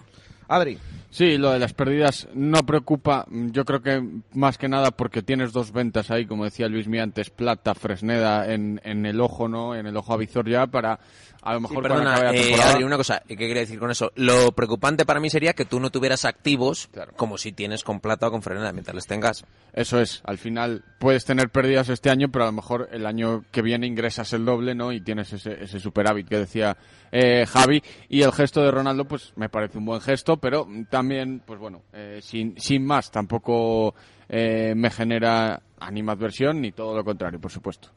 [0.47, 0.77] Adri.
[1.13, 3.27] Sí, lo de las pérdidas no preocupa.
[3.29, 4.03] Yo creo que
[4.33, 8.51] más que nada porque tienes dos ventas ahí, como decía Luis Mí antes, Plata, Fresneda
[8.51, 9.75] en, en el ojo, ¿no?
[9.75, 10.99] En el ojo avizor ya para
[11.43, 12.55] a lo Sí, mejor cuando perdona, eh.
[12.55, 14.11] Adri, una cosa, ¿qué quiere decir con eso?
[14.15, 18.27] Lo preocupante para mí sería que tú no tuvieras activos como si tienes con plata
[18.27, 19.45] o con frenada, mientras les tengas.
[19.73, 23.43] Eso es, al final puedes tener pérdidas este año, pero a lo mejor el año
[23.51, 24.91] que viene ingresas el doble, ¿no?
[24.93, 26.77] Y tienes ese, ese superávit que decía
[27.11, 27.83] eh, Javi.
[28.07, 31.02] Y el gesto de Ronaldo, pues me parece un buen gesto, pero también,
[31.45, 33.95] pues bueno, eh, sin, sin más, tampoco
[34.29, 37.89] eh, me genera animadversión ni todo lo contrario, por supuesto.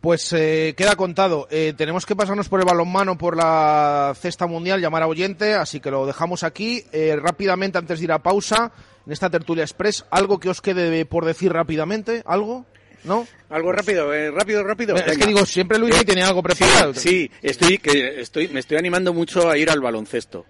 [0.00, 1.46] Pues eh, queda contado.
[1.50, 5.78] Eh, tenemos que pasarnos por el balonmano, por la cesta mundial, llamar a oyente, así
[5.78, 6.82] que lo dejamos aquí.
[6.90, 8.72] Eh, rápidamente, antes de ir a pausa,
[9.06, 12.22] en esta tertulia express, ¿algo que os quede por decir rápidamente?
[12.24, 12.64] ¿Algo?
[13.04, 13.26] ¿No?
[13.50, 14.96] Algo rápido, eh, rápido, rápido.
[14.96, 16.94] Es que digo, siempre Luis tiene algo preparado.
[16.94, 20.46] Sí, sí, estoy, que estoy, me estoy animando mucho a ir al baloncesto.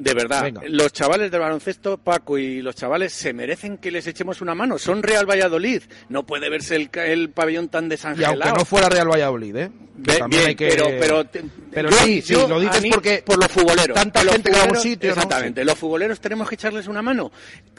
[0.00, 0.60] De verdad, Venga.
[0.68, 4.78] los chavales del baloncesto, Paco y los chavales, se merecen que les echemos una mano.
[4.78, 5.82] Son Real Valladolid.
[6.08, 8.40] No puede verse el, el pabellón tan Y desangelado.
[8.44, 9.70] aunque no fuera Real Valladolid, ¿eh?
[10.04, 11.42] Que bien, hay que- pero, pero, te-
[11.72, 13.92] Pero yo- sí, sí, lo dices mí, porque por los futboleros.
[13.96, 15.14] tanta Los gente que va a un futboleros- sitio, ¿no?
[15.14, 17.32] Exactamente, los futboleros tenemos que echarles una mano.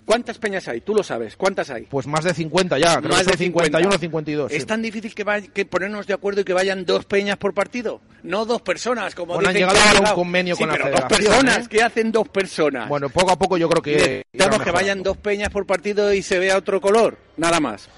[0.04, 0.82] ¿Cuántas peñas hay?
[0.82, 1.38] Tú lo sabes.
[1.38, 1.84] ¿Cuántas hay?
[1.84, 4.52] Pues más de 50 ya, creo Más que de 51 o 52.
[4.52, 4.58] sí.
[4.58, 7.54] ¿Es tan difícil que, vay- que ponernos de acuerdo y que vayan dos peñas por
[7.54, 8.02] partido?
[8.24, 10.86] No dos personas, como Bueno, han dicen llegado que a un convenio con la pero
[10.90, 11.66] dos federación, personas.
[11.66, 11.68] ¿eh?
[11.70, 12.88] ¿Qué hacen dos personas?
[12.90, 14.24] Bueno, poco a poco yo creo que...
[14.34, 17.18] Necesitamos que vayan dos peñas por partido y se vea otro color.
[17.38, 17.90] Nada más.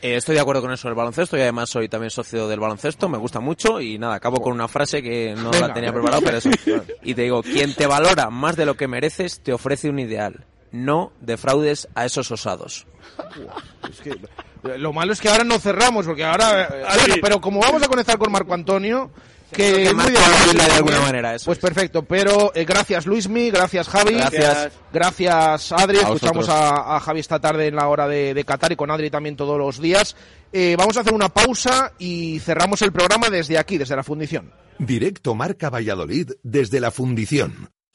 [0.00, 3.08] Eh, estoy de acuerdo con eso del baloncesto y además soy también socio del baloncesto,
[3.08, 5.68] me gusta mucho y nada, acabo con una frase que no Venga.
[5.68, 6.50] la tenía preparada, pero eso.
[7.02, 10.44] Y te digo, quien te valora más de lo que mereces te ofrece un ideal.
[10.70, 12.86] No defraudes a esos osados.
[13.90, 16.62] Es que, eh, lo malo es que ahora no cerramos, porque ahora...
[16.64, 19.10] eh, Ah, bueno, pero como vamos a conectar con Marco Antonio,
[19.52, 24.14] que es muy de alguna manera, eso Pues perfecto, pero eh, gracias Luismi, gracias Javi.
[24.14, 24.72] Gracias.
[24.92, 28.72] Gracias Adri, A escuchamos a, a Javi esta tarde en la hora de, de Qatar
[28.72, 30.16] y con Adri también todos los días.
[30.52, 34.52] Eh, vamos a hacer una pausa y cerramos el programa desde aquí, desde la fundición.
[34.78, 37.70] Directo Marca Valladolid desde la fundición.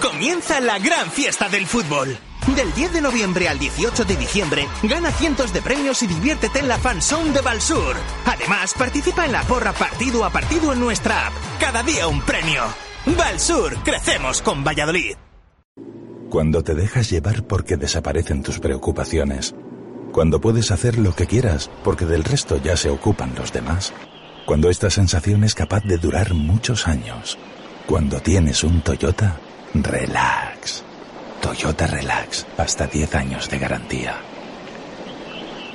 [0.00, 2.16] Comienza la gran fiesta del fútbol.
[2.54, 6.68] Del 10 de noviembre al 18 de diciembre, gana cientos de premios y diviértete en
[6.68, 7.96] la fanzone de Balsur.
[8.26, 11.32] Además, participa en la porra partido a partido en nuestra app.
[11.58, 12.62] Cada día un premio.
[13.16, 15.16] Balsur, crecemos con Valladolid.
[16.28, 19.54] Cuando te dejas llevar porque desaparecen tus preocupaciones.
[20.12, 23.92] Cuando puedes hacer lo que quieras porque del resto ya se ocupan los demás.
[24.44, 27.38] Cuando esta sensación es capaz de durar muchos años.
[27.86, 29.38] Cuando tienes un Toyota,
[29.74, 30.84] relax.
[31.40, 34.16] Toyota Relax, hasta 10 años de garantía.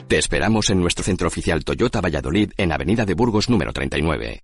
[0.08, 4.42] Te esperamos en nuestro centro oficial Toyota Valladolid en Avenida de Burgos número 39.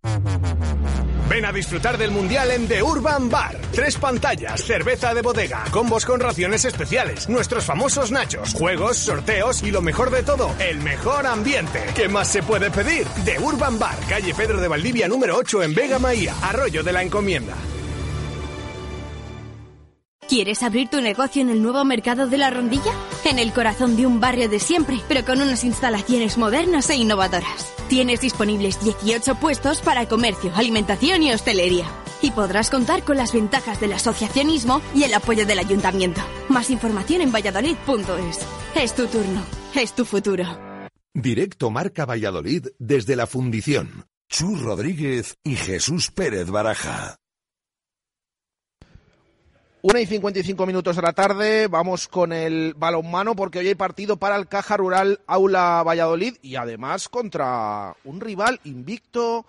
[1.28, 3.60] Ven a disfrutar del Mundial en The Urban Bar.
[3.72, 9.72] Tres pantallas, cerveza de bodega, combos con raciones especiales, nuestros famosos nachos, juegos, sorteos y
[9.72, 11.84] lo mejor de todo, el mejor ambiente.
[11.96, 13.08] ¿Qué más se puede pedir?
[13.26, 17.02] The Urban Bar, calle Pedro de Valdivia número 8 en Vega Maía, Arroyo de la
[17.02, 17.56] Encomienda.
[20.28, 22.92] ¿Quieres abrir tu negocio en el nuevo mercado de la Rondilla?
[23.26, 27.72] En el corazón de un barrio de siempre, pero con unas instalaciones modernas e innovadoras.
[27.90, 31.86] Tienes disponibles 18 puestos para comercio, alimentación y hostelería.
[32.24, 36.22] Y podrás contar con las ventajas del asociacionismo y el apoyo del ayuntamiento.
[36.50, 38.40] Más información en valladolid.es.
[38.76, 39.46] Es tu turno,
[39.76, 40.46] es tu futuro.
[41.14, 44.06] Directo Marca Valladolid desde la Fundición.
[44.28, 47.20] Chus Rodríguez y Jesús Pérez Baraja.
[49.88, 54.18] 1 y 55 minutos de la tarde, vamos con el balonmano porque hoy hay partido
[54.18, 59.46] para el Caja Rural Aula Valladolid y además contra un rival invicto,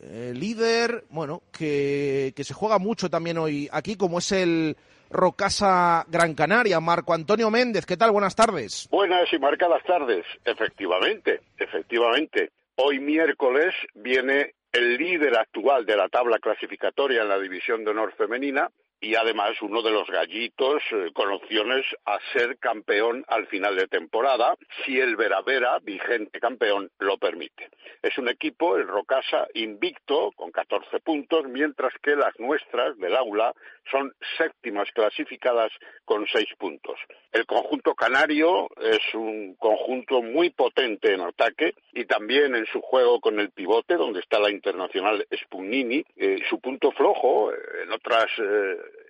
[0.00, 4.74] eh, líder, bueno, que, que se juega mucho también hoy aquí como es el
[5.10, 6.80] Rocasa Gran Canaria.
[6.80, 8.10] Marco Antonio Méndez, ¿qué tal?
[8.10, 8.88] Buenas tardes.
[8.90, 12.52] Buenas y marcadas tardes, efectivamente, efectivamente.
[12.76, 18.14] Hoy miércoles viene el líder actual de la tabla clasificatoria en la División de Honor
[18.16, 18.70] Femenina,
[19.00, 23.86] y además uno de los gallitos eh, con opciones a ser campeón al final de
[23.86, 27.70] temporada, si el Veravera, vigente campeón, lo permite.
[28.02, 33.52] Es un equipo, el Rocasa, invicto, con 14 puntos, mientras que las nuestras del aula
[33.90, 35.70] son séptimas clasificadas
[36.04, 36.98] con 6 puntos.
[37.32, 43.20] El conjunto canario es un conjunto muy potente en ataque y también en su juego
[43.20, 46.04] con el pivote, donde está la internacional Spunini.
[46.16, 48.26] Eh, su punto flojo, eh, en otras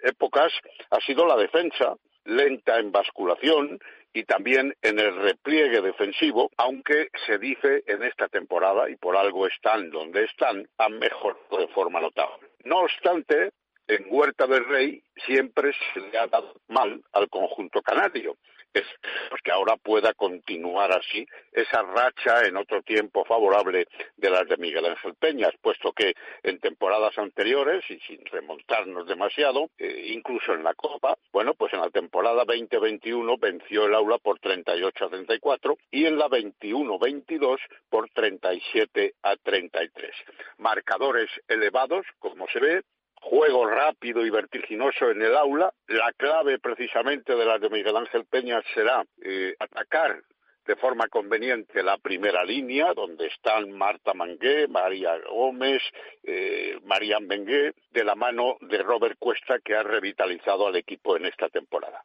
[0.02, 0.52] épocas
[0.90, 1.94] ha sido la defensa,
[2.24, 3.78] lenta en basculación
[4.12, 9.46] y también en el repliegue defensivo, aunque se dice en esta temporada, y por algo
[9.46, 12.48] están donde están, han mejorado de forma notable.
[12.64, 13.50] No obstante,
[13.88, 18.36] en Huerta del Rey siempre se le ha dado mal al conjunto canario
[18.74, 24.56] es que ahora pueda continuar así esa racha en otro tiempo favorable de las de
[24.56, 30.64] Miguel Ángel Peñas, puesto que en temporadas anteriores, y sin remontarnos demasiado, eh, incluso en
[30.64, 35.78] la Copa, bueno, pues en la temporada 2021 venció el aula por 38 a 34
[35.90, 37.58] y en la 21-22
[37.88, 40.10] por 37 a 33.
[40.58, 42.82] Marcadores elevados, como se ve,
[43.24, 45.72] juego rápido y vertiginoso en el aula.
[45.88, 50.22] La clave precisamente de la de Miguel Ángel Peña será eh, atacar
[50.66, 55.82] de forma conveniente la primera línea, donde están Marta Mangué, María Gómez,
[56.22, 61.26] eh, Marian Bengué, de la mano de Robert Cuesta, que ha revitalizado al equipo en
[61.26, 62.00] esta temporada.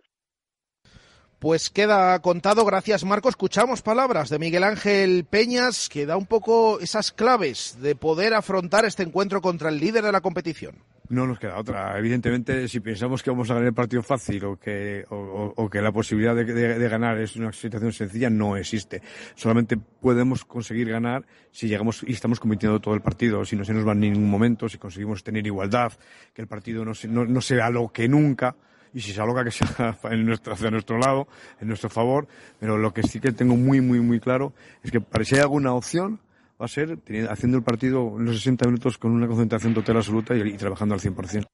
[1.40, 3.30] Pues queda contado, gracias Marco.
[3.30, 8.84] Escuchamos palabras de Miguel Ángel Peñas que da un poco esas claves de poder afrontar
[8.84, 10.84] este encuentro contra el líder de la competición.
[11.10, 11.98] No nos queda otra.
[11.98, 15.92] Evidentemente, si pensamos que vamos a ganar el partido fácil o que, o, que la
[15.92, 19.02] posibilidad de, ganar es una situación sencilla, no existe.
[19.34, 23.74] Solamente podemos conseguir ganar si llegamos y estamos compitiendo todo el partido, si no se
[23.74, 25.92] nos va en ningún momento, si conseguimos tener igualdad,
[26.32, 28.56] que el partido no, no, no sea lo que nunca
[28.94, 31.28] y si se aloca que sea en nuestro, hacia nuestro lado,
[31.60, 32.28] en nuestro favor,
[32.60, 34.54] pero lo que sí que tengo muy, muy, muy claro
[34.84, 36.20] es que para si hay alguna opción
[36.60, 37.00] va a ser
[37.30, 41.02] haciendo el partido en los 60 minutos con una concentración total absoluta y, trabajando al
[41.02, 41.46] 100%.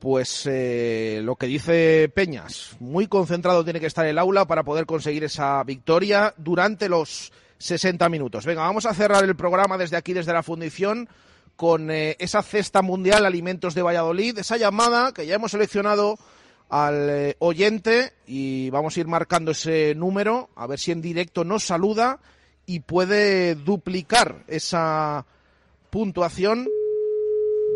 [0.00, 4.84] Pues eh, lo que dice Peñas, muy concentrado tiene que estar el aula para poder
[4.84, 8.44] conseguir esa victoria durante los 60 minutos.
[8.44, 11.08] Venga, vamos a cerrar el programa desde aquí, desde la fundición
[11.56, 16.18] con eh, esa cesta mundial Alimentos de Valladolid, esa llamada que ya hemos seleccionado
[16.68, 21.44] al eh, oyente y vamos a ir marcando ese número, a ver si en directo
[21.44, 22.18] nos saluda
[22.66, 25.26] y puede duplicar esa
[25.90, 26.68] puntuación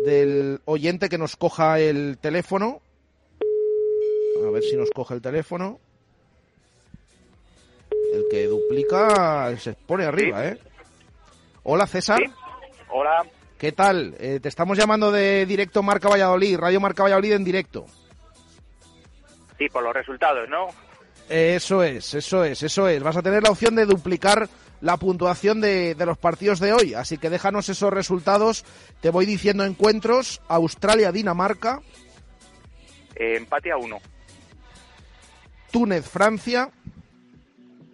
[0.05, 2.81] del oyente que nos coja el teléfono.
[4.45, 5.79] A ver si nos coge el teléfono.
[8.13, 10.57] El que duplica se pone arriba, ¿eh?
[11.63, 12.19] Hola, César.
[12.89, 13.25] Hola.
[13.57, 14.15] ¿Qué tal?
[14.19, 17.85] Eh, te estamos llamando de directo Marca Valladolid, Radio Marca Valladolid en directo.
[19.57, 20.67] Sí, por los resultados, ¿no?
[21.27, 23.03] Eso es, eso es, eso es.
[23.03, 24.49] Vas a tener la opción de duplicar
[24.81, 26.93] la puntuación de, los partidos de hoy.
[26.93, 28.65] Así que déjanos esos resultados.
[29.01, 30.41] Te voy diciendo encuentros.
[30.47, 31.81] Australia-Dinamarca.
[33.15, 33.97] Eh, empate a 1.
[35.71, 36.69] Túnez-Francia.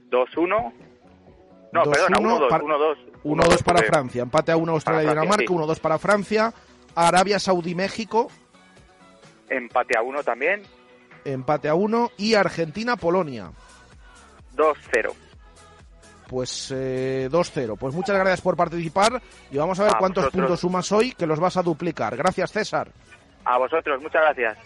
[0.10, 0.74] 2-1.
[1.72, 2.50] No, perdona, 1-2.
[2.50, 4.22] 1-2 1-2 para Francia.
[4.22, 5.46] Empate a 1 Australia y Dinamarca.
[5.46, 6.54] 1-2 para Francia.
[6.94, 8.30] Arabia Saudí-México.
[9.50, 10.62] Empate a uno también.
[11.26, 12.12] Empate a uno.
[12.18, 13.52] Y Argentina-Polonia.
[14.56, 15.14] 2-0.
[16.28, 17.78] Pues eh, 2-0.
[17.78, 19.22] Pues muchas gracias por participar
[19.52, 20.42] y vamos a ver A cuántos vosotros.
[20.42, 22.16] puntos sumas hoy, que los vas a duplicar.
[22.18, 22.90] Gracias, César.
[23.46, 24.58] A vosotros, muchas gracias.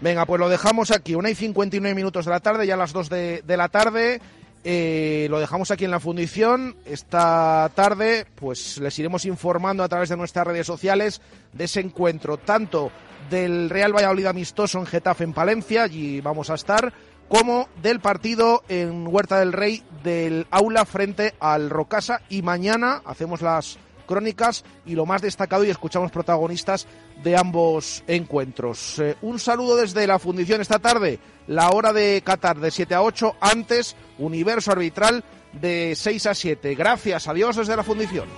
[0.00, 1.14] Venga, pues lo dejamos aquí.
[1.14, 4.20] Una y 59 minutos de la tarde, ya a las 2 de, de la tarde.
[4.66, 6.76] Eh, lo dejamos aquí en la fundición.
[6.84, 11.20] Esta tarde, pues les iremos informando a través de nuestras redes sociales
[11.52, 12.90] de ese encuentro, tanto
[13.30, 16.92] del Real Valladolid amistoso en Getafe en Palencia, allí vamos a estar,
[17.28, 22.20] como del partido en Huerta del Rey del Aula frente al Rocasa.
[22.28, 26.86] Y mañana hacemos las crónicas y lo más destacado y escuchamos protagonistas
[27.22, 28.98] de ambos encuentros.
[28.98, 33.02] Eh, un saludo desde la fundición esta tarde, la hora de Qatar de 7 a
[33.02, 36.74] 8, antes universo arbitral de 6 a 7.
[36.74, 38.28] Gracias, adiós desde la fundición.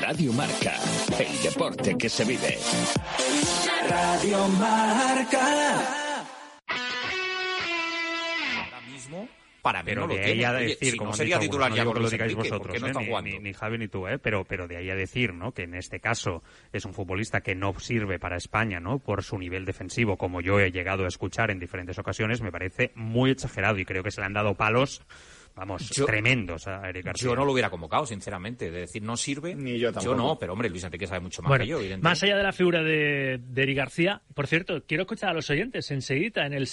[0.00, 0.74] Radio Marca,
[1.18, 2.58] el deporte que se vive.
[3.88, 5.82] Radio Marca.
[8.90, 9.28] mismo,
[9.62, 10.44] para mí Pero no lo de ahí tiene.
[10.46, 12.60] a Oye, decir, si como no sería dicho titular ya que lo digáis Enrique, vosotros,
[12.60, 13.22] ¿por qué no ¿eh?
[13.22, 14.18] ni- ni Javi ni tú, ¿eh?
[14.18, 15.52] pero, pero de ahí a decir ¿no?
[15.52, 16.42] que en este caso
[16.72, 18.98] es un futbolista que no sirve para España ¿no?
[18.98, 22.92] por su nivel defensivo, como yo he llegado a escuchar en diferentes ocasiones, me parece
[22.94, 25.02] muy exagerado y creo que se le han dado palos,
[25.56, 27.28] vamos, Yo- tremendos a Eric García.
[27.30, 28.70] Yo no lo hubiera convocado, sinceramente.
[28.70, 29.54] De decir, no sirve.
[29.56, 30.14] Ni yo tampoco.
[30.16, 32.04] no, pero hombre, Luis Enrique sabe mucho más Bueno, que yo, evidentemente.
[32.08, 35.50] más allá de la figura de, de Eric García, por cierto, quiero escuchar a los
[35.50, 36.66] oyentes enseguida en el